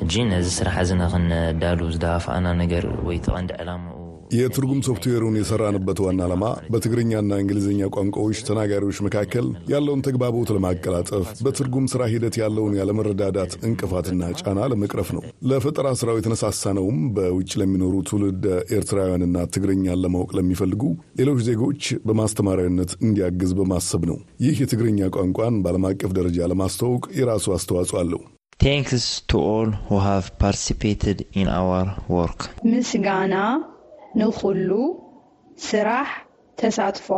ሕጂ 0.00 0.14
ነዚ 0.28 0.46
ስራሕ 0.56 0.76
እዚ 0.82 0.90
ንክንዳሉ 1.00 1.80
ዝዳፋኣና 1.94 2.48
ነገር 2.60 2.84
ወይ 3.06 3.18
ተቐንዲ 3.24 3.50
ዕላምኡ 3.62 3.96
የትርጉም 4.30 4.80
ሶፍትዌሩን 4.86 5.36
የሰራንበት 5.38 5.98
ዋና 6.04 6.20
ዓላማ 6.26 6.44
በትግርኛና 6.72 7.38
እንግሊዝኛ 7.42 7.88
ቋንቋዎች 7.94 8.38
ተናጋሪዎች 8.48 8.98
መካከል 9.06 9.46
ያለውን 9.72 10.04
ተግባቦት 10.06 10.50
ለማቀላጠፍ 10.56 11.24
በትርጉም 11.44 11.86
ስራ 11.92 12.02
ሂደት 12.12 12.36
ያለውን 12.42 12.76
ያለመረዳዳት 12.80 13.54
እንቅፋትና 13.68 14.30
ጫና 14.40 14.68
ለመቅረፍ 14.72 15.10
ነው። 15.16 15.22
ለፈጠራ 15.50 15.86
ስራው 16.00 16.18
የተነሳሳነውም 16.18 17.00
በውጭ 17.16 17.50
ለሚኖሩ 17.60 17.94
ትውልድ 18.10 18.44
ኤርትራውያንና 18.76 19.46
ትግርኛን 19.54 20.02
ለማወቅ 20.04 20.30
ለሚፈልጉ 20.38 20.82
ሌሎች 21.20 21.40
ዜጎች 21.48 21.82
በማስተማሪያነት 22.08 22.92
እንዲያግዝ 23.04 23.52
በማሰብ 23.60 24.04
ነው። 24.10 24.18
ይህ 24.44 24.60
የትግርኛ 24.62 25.10
ቋንቋን 25.16 25.56
በዓለም 25.64 25.86
አቀፍ 25.90 26.12
ደረጃ 26.18 26.48
ለማስተዋወቅ 26.52 27.04
የራሱ 27.20 27.46
አስተዋጽኦ 27.56 27.98
አለው። 28.02 28.22
Thanks 28.60 29.04
to 29.26 29.38
all 29.50 29.68
who 29.86 29.98
have 30.04 30.24
participated 30.40 31.18
in 31.34 31.48
our 31.54 31.86
work 32.14 32.40
ምስጋና 32.70 33.34
ንኩሉ 34.14 34.70
ስራሕ 35.62 36.08
ተሳትፎ 36.58 37.08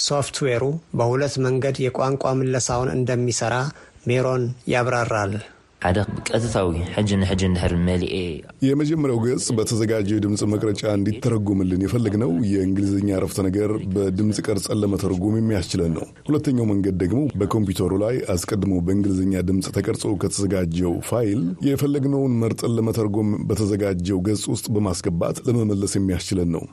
ሶፍትዌሩ 0.00 0.64
በሁለት 0.98 1.34
መንገድ 1.46 1.76
የቋንቋ 1.84 2.24
ምለሳውን 2.40 2.90
እንደሚሰራ 2.96 3.54
ሜሮን 4.06 4.42
ያብራራል። 4.72 5.32
ሓደ 5.82 5.98
ቀጥታዊ 6.28 6.70
ሕጂ 6.94 7.10
ንሕጂ 7.20 7.42
እንድሕር 7.46 7.72
መሊኤ 7.84 8.16
የመጀመሪያው 8.64 9.18
ገጽ 9.24 9.46
በተዘጋጀው 9.58 10.16
የድምፅ 10.16 10.42
መቅረጫ 10.52 10.82
እንዲተረጎምልን 10.96 11.84
የፈለግነው 11.84 12.32
የእንግሊዝኛ 12.50 13.08
አረፍተ 13.18 13.38
ነገር 13.46 13.70
በድምፅ 13.94 14.38
ቀርጸን 14.46 14.80
ለመተርጎም 14.82 15.38
የሚያስችለን 15.38 15.92
ነው። 15.98 16.04
ሁለተኛው 16.28 16.66
መንገድ 16.72 16.96
ደግሞ 17.02 17.22
በኮምፒውተሩ 17.40 17.92
ላይ 18.04 18.16
አስቀድሞ 18.34 18.74
በእንግሊዝኛ 18.86 19.42
ድምፅ 19.50 19.68
ተቀርጾ 19.76 20.12
ከተዘጋጀው 20.22 20.92
ፋይል 21.08 21.40
የፈለግነውን 21.68 22.34
መርጠን 22.42 22.74
ለመተርጎም 22.78 23.30
በተዘጋጀው 23.50 24.20
ገጽ 24.28 24.44
ውስጥ 24.52 24.68
በማስገባት 24.76 25.40
ለመመለስ 25.48 25.94
የሚያስችለን 25.98 26.52
ነው። 26.56 26.64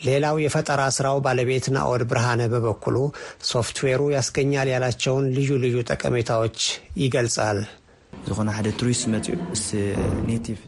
ሌላው 0.00 0.36
የፈጠራ 0.42 0.82
ስራው 0.94 1.18
ባለቤት 1.24 1.66
ናኦድ 1.74 2.04
ብርሃነ 2.10 2.42
በበኩሉ 2.52 2.96
ሶፍትዌሩ 3.50 4.02
ያስገኛል 4.14 4.70
ያላቸውን 4.72 5.30
ልዩ 5.36 5.50
ልዩ 5.64 5.76
ጠቀሜታዎች 5.90 6.58
ይገልጻል። 7.02 7.58
ዝኾነ 8.28 8.48
ሓደ 8.56 8.68
ቱሪስት 8.80 9.04
መፅኡ 9.14 9.36
native 10.30 10.58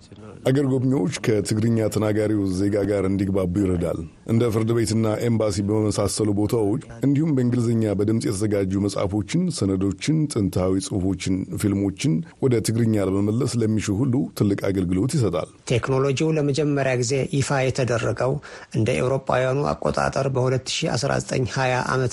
አገር 0.47 0.67
ጎብኚዎች 0.73 1.15
ከትግርኛ 1.27 1.87
ተናጋሪው 1.95 2.43
ዜጋ 2.59 2.77
ጋር 2.89 3.05
እንዲግባቡ 3.09 3.55
ይረዳል። 3.63 4.01
እንደ 4.33 4.43
ፍርድ 4.55 4.71
ቤትና 4.77 5.07
ኤምባሲ 5.27 5.57
በመሳሰሉ 5.69 6.29
ቦታዎች 6.39 6.83
እንዲሁም 7.07 7.31
በእንግሊዝኛ 7.37 7.95
በድምፅ 7.99 8.25
የተዘጋጁ 8.29 8.73
መጽሐፎችን፣ 8.85 9.43
ሰነዶችን፣ 9.57 10.19
ጥንታዊ 10.33 10.75
ጽሑፎችን፣ 10.87 11.35
ፊልሞችን 11.63 12.13
ወደ 12.45 12.61
ትግርኛ 12.69 13.07
ለመመለስ 13.09 13.55
ለሚሹ 13.63 13.97
ሁሉ 14.01 14.15
ትልቅ 14.41 14.59
አገልግሎት 14.71 15.15
ይሰጣል። 15.17 15.49
ቴክኖሎጂው 15.73 16.31
ለመጀመሪያ 16.39 16.93
ጊዜ 17.03 17.13
ይፋ 17.37 17.51
የተደረገው 17.63 18.35
እንደ 18.77 18.89
ኤውሮጳውያኑ 18.99 19.59
አቆጣጠር 19.73 20.29
በ2019/20 20.37 21.59
ዓ 21.87 21.97
ም 21.97 22.07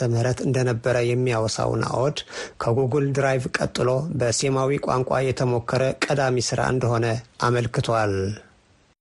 እንደነበረ 0.48 0.96
የሚያወሳው 1.10 1.72
ናኦድ 1.84 2.18
ከጉግል 2.64 3.08
ድራይቭ 3.18 3.46
ቀጥሎ 3.60 3.90
በሴማዊ 4.20 4.82
ቋንቋ 4.88 5.22
የተሞከረ 5.28 5.84
ቀዳሚ 6.06 6.38
ስራ 6.48 6.62
እንደሆነ 6.74 7.06
አመልክቷል። 7.44 8.14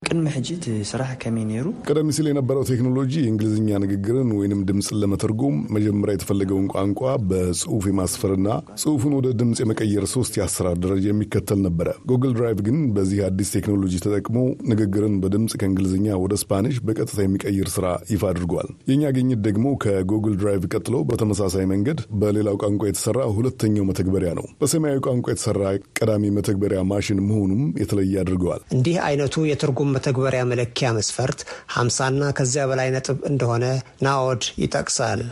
ቅድሚ 0.02 0.28
ሕጂ 0.34 0.48
እቲ 0.54 0.66
ስራሕ 0.88 1.10
ከመይ 1.22 1.44
ነይሩ? 1.48 1.66
ቀደም 1.86 2.08
ሲል 2.14 2.26
የነበረው 2.28 2.62
ቴክኖሎጂ 2.70 3.12
የእንግሊዝኛ 3.18 3.68
ንግግርን 3.82 4.30
ወይንም 4.38 4.60
ድምፅን 4.68 4.98
ለመተርጎም 5.02 5.56
መጀመሪያ 5.76 6.14
የተፈለገውን 6.16 6.66
ቋንቋ 6.72 7.00
በጽሁፍ 7.30 7.84
የማስፈርና 7.88 8.48
ጽሁፉን 8.82 9.14
ወደ 9.18 9.28
ድምፅ 9.40 9.58
የመቀየር 9.62 10.06
ሶስት 10.14 10.32
የአሰራር 10.38 10.76
ደረጃ 10.84 11.04
የሚከተል 11.08 11.60
ነበረ። 11.66 11.88
ጉግል 12.10 12.32
ድራይቭ 12.38 12.58
ግን 12.68 12.78
በዚህ 12.96 13.20
አዲስ 13.28 13.52
ቴክኖሎጂ 13.56 13.94
ተጠቅሞ 14.06 14.36
ንግግርን 14.72 15.14
በድምፅ 15.22 15.54
ከእንግሊዝኛ 15.62 16.18
ወደ 16.24 16.34
ስፓኒሽ 16.42 16.76
በቀጥታ 16.86 17.18
የሚቀይር 17.22 17.70
ስራ 17.76 17.86
ይፋ 18.12 18.24
አድርጓል። 18.32 18.68
የእኛ 18.90 19.14
ግኝት 19.16 19.40
ደግሞ 19.46 19.66
ከጉግል 19.84 20.36
ድራይቭ 20.42 20.66
ቀጥሎ 20.74 20.96
በተመሳሳይ 21.10 21.66
መንገድ 21.72 22.00
በሌላው 22.22 22.58
ቋንቋ 22.62 22.82
የተሰራ 22.90 23.20
ሁለተኛው 23.36 23.88
መተግበሪያ 23.90 24.32
ነው። 24.40 24.46
በሴማዊ 24.62 25.00
ቋንቋ 25.06 25.26
የተሰራ 25.32 25.62
ቀዳሚ 25.98 26.34
መተግበሪያ 26.36 26.82
ማሽን 26.90 27.24
መሆኑም 27.28 27.64
የተለየ 27.82 28.20
ያደርገዋል። 28.22 28.62
እንዲህ 28.76 28.96
አይነቱ 29.06 29.46
የትርጉም 29.48 29.91
መተግበሪያ 29.94 30.42
መለኪያ 30.50 30.90
መስፈርት 30.96 31.40
50ና 31.76 32.32
ከዚያ 32.38 32.64
በላይ 32.70 32.90
ነጥብ 32.96 33.20
እንደሆነ 33.30 33.64
ናኦድ 34.06 34.44
ይጠቅሳል። 34.62 35.22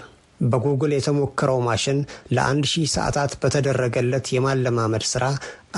በጉግል 0.45 0.93
የተሞከረው 0.95 1.59
ማሽን 1.65 1.99
ለአንድ 2.35 2.65
ሺህ 2.71 2.87
ሰዓታት 2.95 3.33
በተደረገለት 3.41 4.27
የማለማመድ 4.35 5.05
ሥራ 5.11 5.25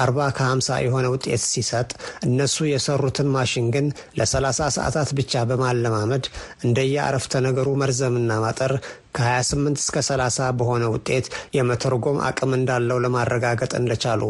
40 0.03 0.27
ከ50 0.37 0.77
የሆነ 0.85 1.07
ውጤት 1.14 1.42
ሲሰጥ 1.47 1.88
እነሱ 2.27 2.66
የሰሩትን 2.68 3.29
ማሽን 3.35 3.66
ግን 3.75 3.87
ለ30 4.18 4.68
ሰዓታት 4.77 5.11
ብቻ 5.18 5.42
በማለማመድ 5.51 6.27
እንደየአረፍተ 6.64 7.42
ነገሩ 7.47 7.68
መርዘምና 7.83 8.40
ማጠር 8.45 8.75
ከ28 9.18 9.85
እስከ 9.85 10.05
30 10.09 10.51
በሆነ 10.61 10.85
ውጤት 10.95 11.29
የመተርጎም 11.59 12.21
አቅም 12.29 12.53
እንዳለው 12.59 13.01
ለማረጋገጥ 13.07 13.73
እንደቻሉ 13.81 14.23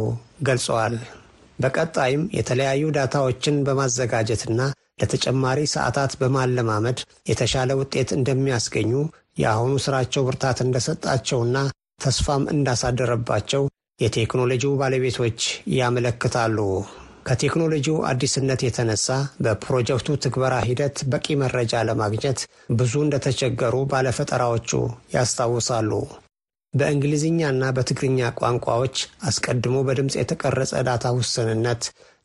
ገልጸዋል። 0.49 0.97
በቀጣይም 1.63 2.23
የተለያዩ 2.37 2.85
ዳታዎችን 2.97 3.57
በማዘጋጀትና 3.67 4.61
ለተጨማሪ 5.03 5.61
ሰዓታት 5.73 6.13
በማለማመድ 6.21 6.99
የተሻለ 7.31 7.71
ውጤት 7.81 8.11
እንደሚያስገኙ 8.17 8.93
የአሁኑ 9.39 9.75
ስራቸው 9.85 10.25
ብርታት 10.27 10.59
እንደሰጣቸውና 10.65 11.57
ተስፋም 12.01 12.45
እንዳሳደረባቸው 12.55 13.63
የቴክኖሎጂው 14.01 14.73
ባለቤቶች 14.81 15.41
ያመለክታሉ። 15.79 16.59
ከቴክኖሎጂው 17.27 17.97
አዲስነት 18.09 18.61
የተነሳ 18.65 19.09
በፕሮጀክቱ 19.45 20.17
ትግበራ 20.25 20.55
ሂደት 20.69 20.97
በቂ 21.13 21.37
መረጃ 21.43 21.83
ለማግኘት 21.89 22.41
ብዙ 22.79 22.95
እንደተቸገሩ 23.05 23.75
ባለፈጠራዎቹ 23.93 24.71
ያስታውሳሉ። 25.17 25.91
በእንግሊዝኛና 26.75 27.63
በትግርኛ 27.77 28.29
ቋንቋዎች 28.39 28.97
አስቀድሞ 29.29 29.77
በድምፅ 29.87 30.15
የተቀረጸ 30.19 30.73
ዳታ 30.87 31.07
ውስንነት፣ 31.17 31.83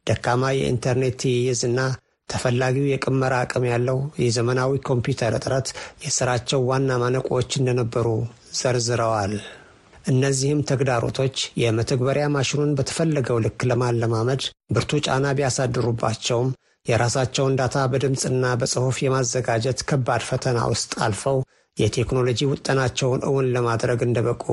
ደካማ 0.07 0.43
የኢንተርኔት 0.57 1.15
ትይይዝና 1.21 1.79
ተፈላጊው 2.29 2.86
የቅመራ 2.89 3.33
አቅም 3.43 3.65
ያለው 3.71 3.97
የዘመናዊ 4.23 4.79
ኮምፒውተር 4.88 5.36
እጥረት 5.38 5.67
የስራቸው 6.05 6.62
ዋና 6.69 6.97
ማነቆዎች 7.03 7.51
እንደነበሩ 7.60 8.07
ዘርዝረዋል። 8.60 9.33
እነዚህም 10.05 10.65
ተግዳሮቶች 10.69 11.38
የመተግበሪያ 11.62 12.25
ማሽኑን 12.36 12.75
በተፈለገው 12.77 13.38
ልክ 13.45 13.62
ለማለማመድ 13.69 14.43
ብርቱ 14.75 14.99
ጫና 15.05 15.25
ቢያሳድሩባቸውም 15.38 16.49
የራሳቸውን 16.86 17.57
ዳታ 17.60 17.77
በድምፅና 17.91 18.45
በጽሑፍ 18.60 18.97
የማዘጋጀት 19.03 19.79
ከባድ 19.89 20.21
ፈተና 20.29 20.60
ውስጥ 20.71 20.91
አልፈው 21.05 21.39
የቴክኖሎጂ 21.77 22.39
ውጠናቸውን 22.51 23.23
እውን 23.29 23.47
ለማድረግ 23.55 23.99
እንደበቁ 24.05 24.45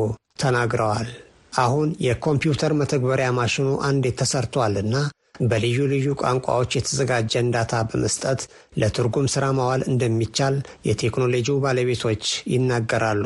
ተናግረዋል። 0.42 1.08
አሁን 1.56 1.88
የኮምፒውተር 2.06 2.72
መተግበሪያ 2.78 3.28
ማሽኑ 3.36 3.68
አንዴ 3.88 4.06
ተሰርቷልና 4.20 4.96
በልዩ 5.42 5.78
ልዩ 5.92 6.08
ቋንቋዎች 6.20 6.70
የተዘጋጀን 6.76 7.50
ዳታ 7.54 7.74
በመስጠት 7.88 8.40
ለትርጉም 8.78 9.30
ሥራ 9.32 9.44
ማዋል 9.58 9.82
እንደሚቻል 9.90 10.56
የቴክኖሎጂው 10.88 11.62
ባለቤቶች 11.64 12.24
ይናገራሉ። 12.54 13.24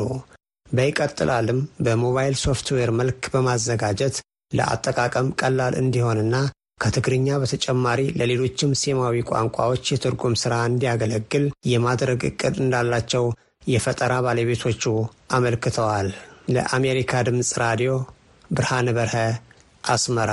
በቀጣይም 0.67 1.59
በሞባይል 1.85 2.35
ሶፍትዌር 2.43 2.89
መልክ 2.99 3.21
በማዘጋጀት 3.33 4.15
ለአጠቃቀም 4.51 5.27
ቀላል 5.41 5.73
እንዲሆንና 5.81 6.35
ከትግርኛ 6.81 7.29
በተጨማሪ 7.41 8.01
ለሌሎችም 8.19 8.75
ሴማዊ 8.81 9.15
ቋንቋዎች 9.31 9.83
የትርጉም 9.91 10.35
ሥራ 10.43 10.55
እንዲያገለግል 10.69 11.45
የማድረግ 11.71 12.21
ዕቅድ 12.29 12.55
እንዳላቸው 12.63 13.25
የፈጠራ 13.63 14.13
ባለቤቶቹ 14.25 14.83
አመልክተዋል። 15.31 16.07
ለአሜሪካ 16.49 17.21
ድምፅ 17.27 17.49
ራዲዮ 17.61 17.91
ብርሃነ 18.49 18.87
በርሀ 18.97 19.15
አስመራ። 19.83 20.31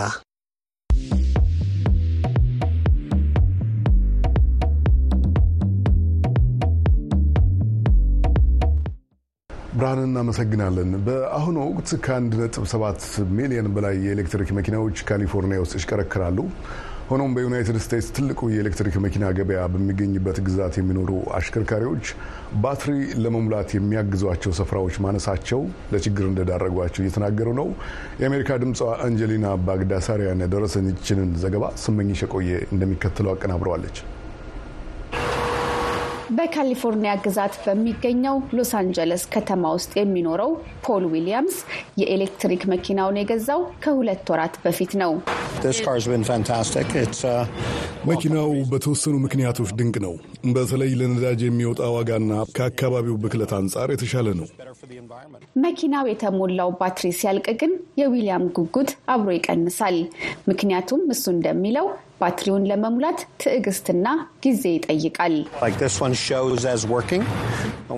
ብርሃን 9.78 10.00
እናመሰግናለን። 10.04 10.90
በአሁኑ 11.06 11.56
ወቅት 11.68 11.90
ከ1.7 12.04 13.08
ሚሊዮን 13.38 13.68
በላይ 13.74 13.96
የኤሌክትሪክ 14.04 14.50
መኪናዎች 14.58 15.02
ካሊፎርኒያ 15.08 15.58
ውስጥ 15.64 15.74
ይሽከረከራሉ። 15.78 16.38
ሆኖም 17.08 17.34
በዩናይትድ 17.34 17.76
ስቴትስ 17.82 18.06
ትልቁ 18.14 18.40
የኤሌክትሪክ 18.50 18.94
መኪና 19.04 19.24
ገበያ 19.36 19.60
በሚገኝበት 19.72 20.38
ግዛት 20.46 20.74
የሚኖሩ 20.78 21.10
አሽከርካሪዎች 21.38 22.06
ባትሪ 22.62 22.92
ለመሙላት 23.24 23.68
የሚያግዟቸው 23.76 24.54
ስፍራዎች 24.58 24.96
ማነሳቸው 25.04 25.60
ለችግር 25.92 26.26
እንደዳረጓቸው 26.30 27.04
እየተናገሩ 27.04 27.48
ነው። 27.60 27.68
የአሜሪካ 28.22 28.58
ድምጿ 28.62 28.90
አንጀሊና 29.06 29.54
ባግዳሳሪያን 29.66 30.44
ያደረሰን 30.46 30.90
ይችንን 30.94 31.32
ዘገባ 31.44 31.72
ስመኝሽ 31.84 32.22
የቆየ 32.24 32.50
እንደሚከተለው 32.72 33.34
አቀናብረዋለች። 33.34 33.98
በካሊፎርኒያ 36.34 37.12
ግዛት 37.24 37.54
በሚገኘው 37.64 38.36
ሎስ 38.56 38.70
አንጀለስ 38.78 39.24
ከተማ 39.34 39.70
ውስጥ 39.76 39.92
የሚኖረው 39.98 40.50
ፖል 40.86 41.04
ዊሊያምስ 41.12 41.56
የኤሌክትሪክ 42.00 42.62
መኪናውን 42.72 43.18
የገዛው 43.20 43.60
ከሁለት 43.84 44.30
ወራት 44.32 44.54
በፊት 44.64 44.92
ነው። 45.02 45.12
መኪናው 48.08 48.48
በተወሰኑ 48.72 49.14
ምክንያቶች 49.24 49.70
ድንቅ 49.78 49.96
ነው። 50.04 50.14
በተለይ 50.56 50.90
ለነዳጅ 51.00 51.40
የሚወጣ 51.44 51.82
ዋጋና 51.94 52.32
ከአካባቢው 52.56 53.16
ብክለት 53.22 53.52
አንጻር 53.58 53.90
የተሻለ 53.94 54.34
ነው። 54.40 54.48
መኪናው 55.64 56.10
የተሞላው 56.10 56.72
ባትሪ 56.80 57.06
ሲያልቅ 57.20 57.46
ግን 57.62 57.72
የዊሊያም 58.00 58.44
ጉጉት 58.58 58.92
አብሮ 59.14 59.30
ይቀንሳል። 59.36 59.98
ምክንያቱም 60.50 61.02
እሱ 61.14 61.24
እንደሚለው 61.36 61.88
ባትሪውን 62.20 62.66
ለመሙላት 62.70 63.20
ትዕግስትና 63.42 64.06
ጊዜ 64.44 64.62
ይጠይቃል። 64.74 65.34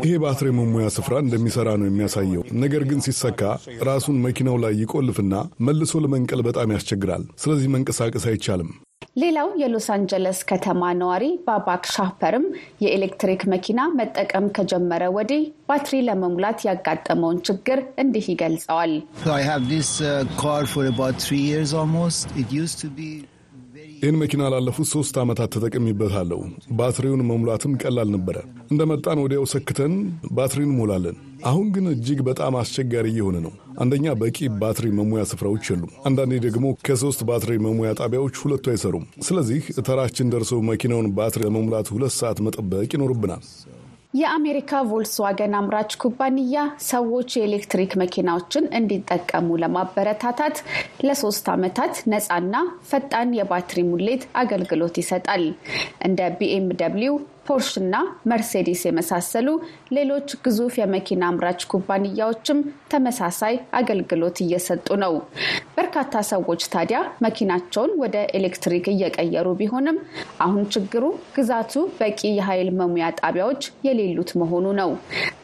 ይሄ 0.00 0.14
ባትሪ 0.22 0.48
መሙያ 0.56 0.86
ስፍራ 0.96 1.14
እንደሚሰራ 1.24 1.68
ነው 1.80 1.86
የሚያሳየው። 1.88 2.42
ነገር 2.62 2.82
ግን 2.90 3.00
ሲሰካ 3.06 3.40
ራሱን 3.88 4.18
መኪናው 4.26 4.58
ላይ 4.64 4.74
ይቆልፍና 4.82 5.34
መልሶ 5.68 6.02
ለመንቀል 6.04 6.42
በጣም 6.48 6.74
ያስቸግራል። 6.76 7.24
ስለዚህ 7.42 7.72
መንቀሳቀስ 7.74 8.26
አይቻልም። 8.30 8.70
ሌላው 9.16 9.48
የሎስ 9.60 9.86
አንጀለስ 9.94 10.40
ከተማ 10.50 10.90
ነዋሪ 10.98 11.24
ባባክ 11.46 11.84
ሻፐርም 11.94 12.44
የኤሌክትሪክ 12.84 13.42
መኪና 13.52 13.80
መጠቀም 13.98 14.46
ከጀመረ 14.56 15.04
ወዲህ 15.16 15.42
ባትሪ 15.68 16.00
ለመሙላት 16.08 16.58
ያጋጠመውን 16.68 17.38
ችግር 17.48 17.80
እንዲህ 18.02 18.26
ይገልጸዋል። 18.32 18.92
ይህን 23.98 24.16
መኪና 24.20 24.42
ላለፉት 24.52 24.88
ሶስት 24.92 25.14
ዓመታት 25.20 25.50
ተጠቅሚበታለሁ። 25.54 26.38
ባትሪውን 26.78 27.22
መሙላትም 27.30 27.72
ቀላል 27.82 28.08
ነበረ። 28.14 28.36
እንደመጣን 28.72 29.22
ወዲያው 29.22 29.44
ሰክተን 29.52 29.94
ባትሪ 30.36 30.60
እንሞላለን። 30.66 31.16
አሁን 31.44 31.66
ግን 31.74 31.86
እጅግ 31.92 32.20
በጣም 32.28 32.58
አስቸጋሪ 32.60 33.06
እየሆነ 33.12 33.38
ነው። 33.46 33.52
አንደኛ 33.78 34.14
በቂ 34.20 34.48
ባትሪ 34.60 34.86
መሙያ 34.98 35.22
ስፍራዎች 35.30 35.66
የሉም። 35.70 35.92
አንዳንዴ 36.08 36.38
ደግሞ 36.46 36.66
ከሶስት 36.86 37.22
ባትሪ 37.28 37.58
መሙያ 37.66 37.90
ጣቢያዎች 38.00 38.36
ሁለቱ 38.42 38.64
አይሰሩም። 38.72 39.04
ስለዚህ 39.28 39.60
ተራችን 39.88 40.32
ደርሰው 40.34 40.62
መኪናውን 40.70 41.08
ባትሪ 41.18 41.42
ለመሙላት 41.46 41.90
ሁለት 41.94 42.14
ሰዓት 42.18 42.40
መጠበቅ 42.46 42.90
ይኖርብናል። 42.96 43.44
የአሜሪካ 44.18 44.80
ቮልስዋገን 44.88 45.54
አምራች 45.58 45.92
ኩባንያ 46.02 46.58
ሰዎች 46.86 47.28
የኤሌክትሪክ 47.36 47.92
መኪናዎችን 48.02 48.68
እንዲጠቀሙ 48.78 49.58
ለማበረታታት 49.62 50.56
ለሶስት 51.06 51.46
ዓመታት 51.54 51.94
ነፃና 52.12 52.54
ፈጣን 52.90 53.34
የባትሪ 53.38 53.84
ሙሌት 53.90 54.24
አገልግሎት 54.42 54.96
ይሰጣል። 55.02 55.44
እንደ 56.08 56.30
ቢኤም 56.38 56.68
ደብሊው 56.80 57.16
ፖርሽ 57.48 57.70
እና 57.80 57.96
መርሴዲስ 58.30 58.80
የመሳሰሉ 58.86 59.48
ሌሎች 59.96 60.28
ግዙፍ 60.44 60.74
የመኪና 60.80 61.22
አምራች 61.30 61.60
ኩባንያዎችም 61.72 62.58
ተመሳሳይ 62.92 63.54
አገልግሎት 63.78 64.38
እየሰጡ 64.44 64.88
ነው። 65.02 65.14
በርካታ 65.78 66.22
ሰዎች 66.30 66.62
ታዲያ 66.74 66.98
መኪናቸውን 67.24 67.92
ወደ 68.02 68.16
ኤሌክትሪክ 68.38 68.86
እየቀየሩ 68.92 69.48
ቢሆንም 69.60 69.98
አሁን 70.44 70.64
ችግሩ 70.74 71.04
ግዛቱ 71.36 71.72
በቂ 72.00 72.20
የኃይል 72.38 72.70
መሙያ 72.80 73.08
ጣቢያዎች 73.20 73.62
የሌሉት 73.88 74.32
መሆኑ 74.42 74.66
ነው። 74.80 74.92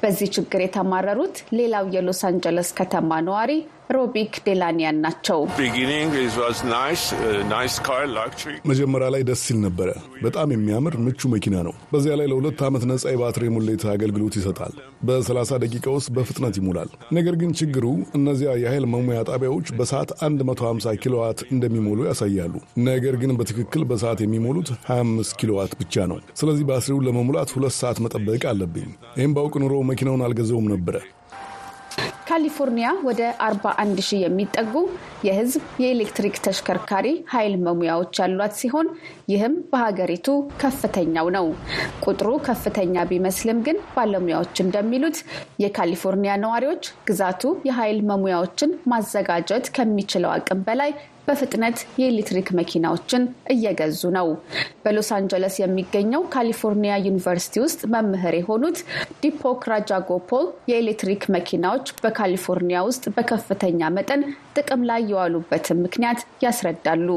በዚህ 0.02 0.30
ችግር 0.36 0.62
የተማረሩት 0.64 1.36
ሌላው 1.58 1.86
የሎስ 1.94 2.20
አንጀለስ 2.28 2.70
ከተማ 2.78 3.20
ነዋሪ 3.26 3.52
ሮቢክ 3.90 4.34
ዴላኒያን 4.46 4.96
ናቸው። 5.04 5.40
መጀመሪያ 8.64 9.08
ላይ 9.14 9.22
ደስ 9.28 9.40
የሚል 9.46 9.58
ነበረ። 9.64 9.88
በጣም 10.24 10.48
የሚያምር 10.54 10.94
ምቹ 11.04 11.28
መኪና 11.34 11.56
ነው። 11.66 11.74
በዚያ 11.92 12.14
ላይ 12.20 12.26
ለሁለት 12.32 12.60
ዓመት 12.68 12.84
ነጻ 12.90 13.04
የባትሪ 13.12 13.50
ሙሌት 13.54 13.84
አገልግሎት 13.94 14.36
ይሰጣል። 14.40 14.74
በ30 15.06 15.58
ደቂቃ 15.64 15.86
ውስጥ 15.96 16.10
በፍጥነት 16.16 16.54
ይሞላል። 16.60 16.90
ነገር 17.12 17.34
ግን 17.40 17.50
ችግሩ 17.60 17.84
እነዚያ 18.18 18.50
የኃይል 18.62 18.86
መሙያ 18.94 19.18
ጣቢያዎች 19.30 19.66
በሰዓት 19.78 20.10
150 20.24 20.94
ኪሎዋት 21.04 21.40
እንደሚሞሉ 21.54 21.98
ያሳያሉ። 22.08 22.54
ነገር 22.88 23.16
ግን 23.16 23.32
በትክክል 23.38 23.84
በሰዓት 23.84 24.20
የሚሞሉት 24.24 24.70
25 24.88 25.36
ኪሎዋት 25.40 25.74
ብቻ 25.80 26.06
ነው። 26.10 26.18
ስለዚህ 26.34 26.64
ባትሪውን 26.64 27.06
ለመሙላት 27.08 27.52
ሁለት 27.56 27.76
ሰዓት 27.80 28.00
መጠበቅ 28.04 28.42
አለብኝ። 28.52 28.88
ይህም 29.18 29.34
ባውቅ 29.36 29.54
ኑሮ 29.62 29.76
መኪናውን 29.90 30.24
አልገዛውም 30.26 30.68
ነበረ። 30.74 30.96
ካሊፎርኒያ 32.28 32.88
ወደ 33.06 33.22
41 33.44 34.00
ሺህ 34.06 34.20
የሚጠጉ 34.22 34.74
የሕዝብ 35.26 35.62
የኤሌክትሪክ 35.82 36.36
ተሽከርካሪ 36.44 37.06
ኃይል 37.32 37.54
መሙያዎች 37.66 38.20
ያሏት 38.22 38.54
ሲሆን 38.60 38.88
ይህም 39.32 39.54
በሀገሪቱ 39.70 40.28
ከፍተኛው 40.62 41.28
ነው። 41.36 41.46
ቁጥሩ 42.06 42.30
ከፍተኛ 42.46 43.04
ቢመስልም 43.10 43.58
ግን 43.66 43.78
ባለሙያዎች 43.96 44.62
እንደሚሉት 44.64 45.18
የካሊፎርኒያ 45.64 46.34
ነዋሪዎች 46.44 46.84
ግዛቱ 47.08 47.42
የኃይል 47.68 48.00
መሙያዎችን 48.10 48.72
ማዘጋጀት 48.92 49.66
ከሚችለው 49.76 50.32
አቅም 50.34 50.62
በላይ 50.68 50.92
በፍጥነት 51.28 51.78
የኤሌክትሪክ 51.98 52.48
መኪናዎችን 52.58 53.22
እየገዙ 53.54 54.02
ነው። 54.16 54.28
በሎስ 54.84 55.10
አንጀለስ 55.16 55.56
የሚገኘው 55.60 56.22
ካሊፎርኒያ 56.34 56.94
ዩኒቨርሲቲ 57.06 57.62
ውስጥ 57.64 57.80
መምህር 57.94 58.36
የሆኑት 58.38 58.78
ዲፖክ 59.22 59.62
ራጃጎፖል 59.72 60.46
የኤሌክትሪክ 60.70 61.24
መኪናዎች 61.36 61.94
በካሊፎርኒያ 62.02 62.80
ውስጥ 62.88 63.04
በከፍተኛ 63.16 63.90
መጠን 63.96 64.22
ጥቅም 64.56 64.82
ላይ 64.90 65.02
የዋሉበትን 65.10 65.82
ምክንያት 65.86 66.20
ያስረዳሉ። 66.44 67.08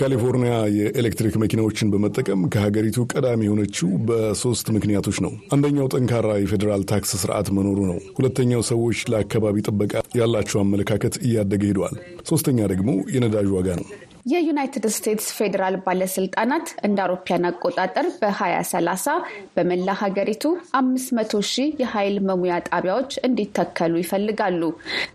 ካሊፎርኒያ 0.00 0.54
የኤሌክትሪክ 0.76 1.34
መኪናዎችን 1.42 1.90
በመጠቀም 1.92 2.40
ከሀገሪቱ 2.54 3.06
ቀዳሚ 3.12 3.40
የሆነችው 3.46 3.90
በሶስት 4.08 4.68
ምክንያቶች 4.76 5.18
ነው። 5.24 5.32
አንደኛው 5.54 5.90
ጠንካራ 5.94 6.30
የፌዴራል 6.38 6.84
ታክስ 6.90 7.12
ስርዓት 7.22 7.50
መኖሩ 7.58 7.78
ነው። 7.90 8.00
ሁለተኛው 8.16 8.64
ሰዎች 8.70 9.00
ለአካባቢ 9.12 9.66
ጥበቃ 9.68 9.92
ያላቸው 10.20 10.60
አመለካከት 10.64 11.16
እያደገ 11.26 11.62
ሄደዋል። 11.70 11.96
ሶስተኛ 12.26 12.66
ደግሞ 12.72 12.90
የነዳጅ 13.14 13.48
ዋጋ 13.56 13.68
ነው። 13.80 13.88
የዩናይትድ 14.26 14.84
ስቴትስ 14.94 15.26
ፌዴራል 15.36 15.74
ባለስልጣናት 15.84 16.68
እንደ 16.86 16.98
አውሮፓያን 17.04 17.46
አቆጣጠር 17.48 18.06
በ2030 18.20 19.16
በመላ 19.56 19.88
ሀገሪቱ 20.00 20.44
500 20.78 21.40
ሺህ 21.50 21.68
የኃይል 21.82 22.16
መሙያ 22.28 22.54
ጣቢያዎች 22.68 23.12
እንዲተከሉ 23.28 23.92
ይፈልጋሉ። 24.02 24.60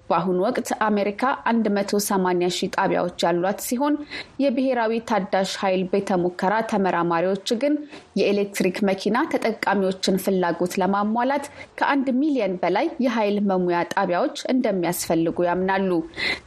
በአሁኑ 0.10 0.38
ወቅት 0.48 0.69
አሜሪካ 0.89 1.24
180 1.69 2.52
ሺህ 2.58 2.69
ጣቢያዎች 2.78 3.26
ያሏት 3.26 3.60
ሲሆን 3.67 3.95
የብሔራዊ 4.43 5.02
ታዳሽ 5.12 5.54
ኃይል 5.63 5.84
ቤተ 5.93 6.19
ሙከራ 6.24 6.54
ተመራማሪዎች 6.72 7.48
ግን 7.63 7.74
የኤሌክትሪክ 8.19 8.78
መኪና 8.89 9.17
ተጠቃሚዎችን 9.34 10.22
ፍላጎት 10.24 10.74
ለማሟላት 10.82 11.45
ከአንድ 11.80 12.08
ሚሊዮን 12.22 12.56
በላይ 12.62 12.88
የኃይል 13.06 13.39
መሙያ 13.52 13.82
ጣቢያዎች 13.95 14.38
እንደሚያስፈልጉ 14.54 15.38
ያምናሉ። 15.50 15.91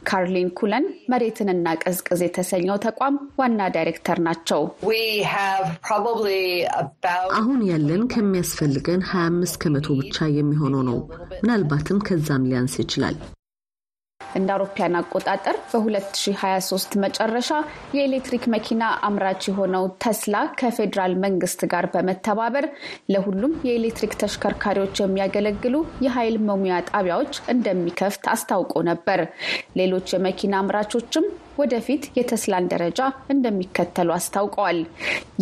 ካርሊን 0.09 0.49
ኩለን 0.57 0.83
መሬትንና 1.13 1.67
ቀዝቅዝ 1.83 2.21
የተሰኘው 2.55 2.77
ተቋም 2.83 3.15
ዋና 3.39 3.59
ዳይሬክተር 3.75 4.17
ናቸው። 4.25 4.61
አሁን 7.37 7.59
ያለን 7.69 8.03
ከሚያስፈልገን 8.13 9.01
25 9.09 9.61
ከመቶ 9.63 9.87
ብቻ 10.01 10.27
የሚሆነው 10.37 10.83
ነው። 10.89 10.99
ምናልባትም 11.37 12.03
ከዛም 12.07 12.45
ሊያንስ 12.49 12.75
ይችላል። 12.81 13.17
እንደ 14.21 14.49
አውሮፓያን 14.53 14.97
አቆጣጠር 14.99 15.55
በ2023 15.71 16.95
መጨረሻ 17.03 17.49
የኤሌክትሪክ 17.95 18.43
መኪና 18.53 18.83
አምራች 19.07 19.43
የሆነው 19.49 19.85
ተስላ 20.03 20.35
ከፌዴራል 20.59 21.13
መንግስት 21.25 21.61
ጋር 21.73 21.87
በመተባበር 21.93 22.65
ለሁሉም 23.13 23.53
የኤሌክትሪክ 23.67 24.13
ተሽከርካሪዎች 24.21 25.01
የሚያገለግሉ 25.01 25.75
የኃይል 26.05 26.37
መሙያ 26.49 26.77
ጣቢያዎች 26.91 27.33
እንደሚከፍት 27.53 28.25
አስታውቆ 28.33 28.83
ነበር። 28.89 29.21
ሌሎች 29.81 30.07
የመኪና 30.15 30.55
አምራቾችም 30.63 31.27
ወደፊት 31.57 32.03
የተስላን 32.17 32.69
ደረጃ 32.71 32.99
እንደሚከተሉ 33.33 34.09
አስታውቀዋል። 34.15 34.79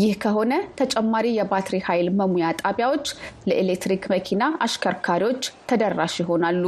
ይህ 0.02 0.14
ከሆነ 0.24 0.52
ተጨማሪ 0.82 1.28
የባትሪ 1.36 1.78
ኃይል 1.88 2.08
መሙያ 2.20 2.48
ጣቢያዎች 2.62 3.06
ለኤሌክትሪክ 3.50 4.06
መኪና 4.14 4.44
አሽከርካሪዎች 4.66 5.42
ተደራሽ 5.72 6.16
ይሆናሉ። 6.24 6.64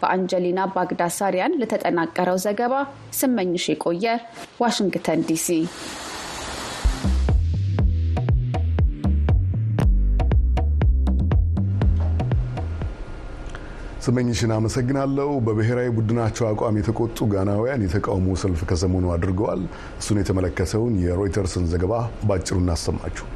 በአንጀሊና 0.00 0.60
ባግዳሳሪያን 0.74 1.58
ለተጠናቀረው 1.60 2.38
ዘገባ 2.46 2.74
ስመኝሽ 3.20 3.66
የቆየ 3.72 4.06
ዋሽንግተን 4.60 5.22
ዲሲ። 5.28 5.48
ስመኝሽን 14.06 14.52
አመሰግናለሁ። 14.56 15.30
በብሔራዊ 15.46 15.88
ቡድናቸው 15.96 16.46
አቋም 16.48 16.78
የተቆጡ 16.80 17.28
ጋናውያን 17.32 17.84
የተቃውሞ 17.84 18.36
ሰልፍ 18.42 18.62
ከሰሞኑ 18.70 19.06
አድርገዋል። 19.14 19.62
እሱን 20.00 20.20
የተመለከተውን 20.20 20.94
የሮይተርስን 21.04 21.66
ዘገባ 21.72 21.94
ባጭሩ 22.28 22.56
እናሰማችሁ። 22.62 23.26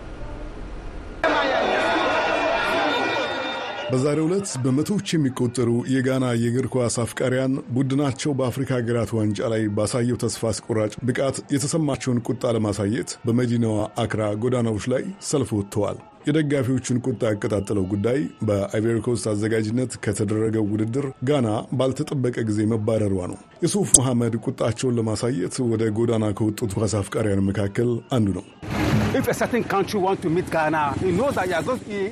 በዛሬው 3.91 4.27
ዕለት 4.29 4.49
በመቶዎች 4.65 5.09
የሚቆጠሩ 5.13 5.71
የጋና 5.93 6.27
የእግር 6.41 6.67
ኳስ 6.75 6.97
አፍቃሪያን 7.05 7.55
ቡድናቸው 7.77 8.37
በአፍሪካ 8.39 8.71
ሀገራት 8.79 9.11
ዋንጫ 9.17 9.49
ላይ 9.53 9.63
ባሳየው 9.77 10.21
ተስፋ 10.23 10.45
አስቆራጭ 10.51 10.93
ብቃት 11.09 11.39
የተሰማቸውን 11.55 12.23
ቁጣ 12.29 12.53
ለማሳየት 12.57 13.13
በመዲናዋ 13.27 13.75
አክራ 14.05 14.31
ጎዳናዎች 14.45 14.87
ላይ 14.95 15.03
ሰልፍ 15.31 15.51
ወጥተዋል። 15.59 15.99
የደጋፊዎቹን 16.21 16.99
ቁጣ 17.07 17.23
ያቀጣጠለው 17.31 17.85
ጉዳይ 17.93 18.19
በአይቬሪኮስት 18.49 19.27
አዘጋጅነት 19.31 19.93
ከተደረገው 20.05 20.67
ውድድር 20.73 21.07
ጋና 21.29 21.49
ባልተጠበቀ 21.79 22.37
ጊዜ 22.49 22.61
መባረሯ 22.73 23.17
ነው። 23.31 23.39
የሱፍ 23.63 23.91
መሐመድ 23.99 24.37
ቁጣቸውን 24.45 24.97
ለማሳየት 24.99 25.57
ወደ 25.71 25.85
ጎዳና 25.99 26.27
ከወጡት 26.39 26.75
ኳስ 26.79 26.95
አፍቃሪያን 27.01 27.47
መካከል 27.49 27.89
አንዱ 28.17 28.29
ነው። 28.39 28.47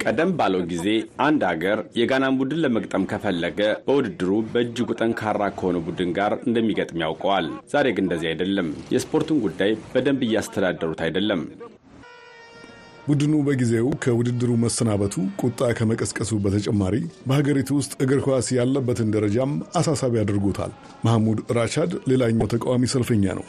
ቀደም 0.03 0.31
ባለው 0.38 0.62
ጊዜ 0.71 0.87
አንድ 1.27 1.42
አገር 1.51 1.79
የጋናን 1.99 2.38
ቡድን 2.40 2.62
ለመግጠም 2.64 3.07
ከፈለገ 3.12 3.61
በውድድሩ 3.87 4.31
በእጅጉ 4.53 4.88
ጠንካራ 5.01 5.42
ከሆነ 5.59 5.79
ቡድን 5.87 6.11
ጋር 6.18 6.35
እንደሚገጥም 6.49 7.03
ያውቀዋል። 7.05 7.47
ዛሬ 7.73 7.87
ግን 7.97 8.07
እንደዚህ 8.07 8.31
አይደለም። 8.33 8.71
የስፖርቱን 8.94 9.42
ጉዳይ 9.47 9.73
በደንብ 9.94 10.23
እያስተዳደሩት 10.29 11.03
አይደለም። 11.07 11.42
ቡድኑ 13.09 13.35
በጊዜው 13.47 13.87
ከውድድሩ 14.03 14.51
መሰናበቱ 14.62 15.14
ቁጣ 15.42 15.71
ከመቀስቀሱ 15.79 16.31
በተጨማሪ 16.44 16.94
በሀገሪቱ 17.29 17.71
ውስጥ 17.79 17.92
እግር 18.05 18.21
ኳስ 18.27 18.49
ያለበትን 18.57 19.12
ደረጃም 19.14 19.53
አሳሳቢ 19.81 20.21
አድርጎታል። 20.23 20.73
መሐሙድ 21.07 21.40
ራቻድ 21.59 21.92
ሌላኛው 22.12 22.51
ተቃዋሚ 22.55 22.85
ሰልፈኛ 22.94 23.25
ነው። 23.38 23.47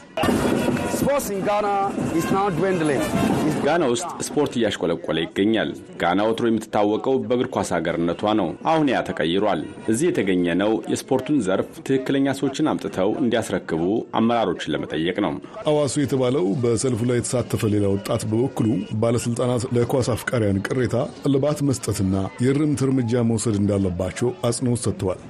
ጋና 3.64 3.84
ውስጥ 3.92 4.08
ስፖርት 4.26 4.52
እያሽቆለቆለ 4.58 5.16
ይገኛል። 5.24 5.70
ጋና 6.00 6.20
ወትሮ 6.28 6.44
የምትታወቀው 6.48 7.14
በእግር 7.22 7.48
ኳስ 7.54 7.68
ሀገርነቷ 7.74 8.32
ነው። 8.40 8.48
አሁን 8.70 8.86
ያ 8.92 8.98
ተቀይሯል። 9.08 9.60
እዚህ 9.92 10.06
የተገኘ 10.08 10.54
ነው 10.62 10.72
የስፖርቱን 10.92 11.38
ዘርፍ 11.46 11.70
ትክክለኛ 11.80 12.34
ሰዎችን 12.38 12.70
አምጥተው 12.72 13.10
እንዲያስረክቡ 13.22 13.82
አመራሮችን 14.20 14.72
ለመጠየቅ 14.74 15.16
ነው። 15.26 15.34
አዋሱ 15.72 15.94
የተባለው 16.02 16.46
በሰልፉ 16.62 17.00
ላይ 17.10 17.18
የተሳተፈ 17.20 17.62
ሌላ 17.74 17.86
ወጣት 17.94 18.24
በበኩሉ 18.30 18.68
ባለስልጣናት 19.02 19.64
ለኳስ 19.76 20.10
አፍቃሪያን 20.14 20.62
ቅሬታ 20.68 20.96
እልባት 21.28 21.60
መስጠትና 21.70 22.14
የእርምት 22.44 22.82
እርምጃ 22.86 23.22
መውሰድ 23.30 23.58
እንዳለባቸው 23.60 24.30
አጽንኦት 24.48 24.82
ሰጥተዋል። 24.86 25.20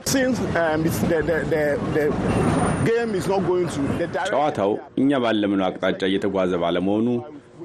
ጨዋታው 4.31 4.73
እኛ 5.01 5.11
ባለምነው 5.61 5.69
አቅጣጫ 5.71 6.03
እየተጓዘ 6.09 6.53
ባለመሆኑ 6.63 7.07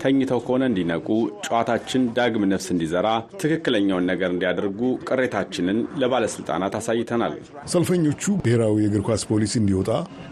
ተኝተው 0.02 0.40
ከሆነ 0.46 0.64
እንዲነቁ፣ 0.70 1.08
ጨዋታችን 1.46 2.02
ዳግም 2.18 2.44
ነፍስ 2.52 2.66
እንዲዘራ፣ 2.74 3.08
ትክክለኛውን 3.42 4.08
ነገር 4.12 4.30
እንዲያደርጉ 4.34 4.80
ቅሬታችንን 5.08 5.78
ለባለስልጣናት 6.02 6.74
አሳይተናል። 6.80 7.36
ሰልፈኞቹ 7.74 8.24
ብሔራዊ 8.44 8.76
የእግር 8.84 9.04
ኳስ 9.08 9.24
ፖሊሲ 9.30 9.54
እንዲወጣ፣ 9.62 9.90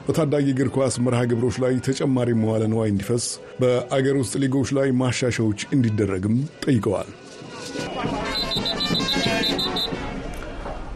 በታዳጊ 0.07 0.47
እግር 0.55 0.71
ኳስ 0.75 0.97
መርሃ 1.05 1.21
ግብሮች 1.31 1.57
ላይ 1.63 1.75
ተጨማሪ 1.87 2.29
መዋለ 2.41 2.63
ንዋይ 2.73 2.91
እንዲፈስ፣ 2.93 3.27
በአገር 3.61 4.17
ውስጥ 4.21 4.35
ሊጎች 4.43 4.71
ላይ 4.79 4.89
ማሻሻዎች 5.01 5.61
እንዲደረግም 5.73 6.35
ጠይቀዋል። 6.65 7.11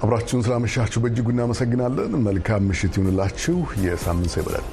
አብራችሁን 0.02 0.44
ስላመሻችሁ 0.46 1.00
በእጅጉ 1.04 1.30
እናመሰግናለን። 1.34 2.12
መልካም 2.28 2.68
ምሽት 2.70 2.96
ይሁንላችሁ። 3.00 3.56
የሳምንት 3.86 4.34
ሰው 4.36 4.42
ይበላል። 4.44 4.68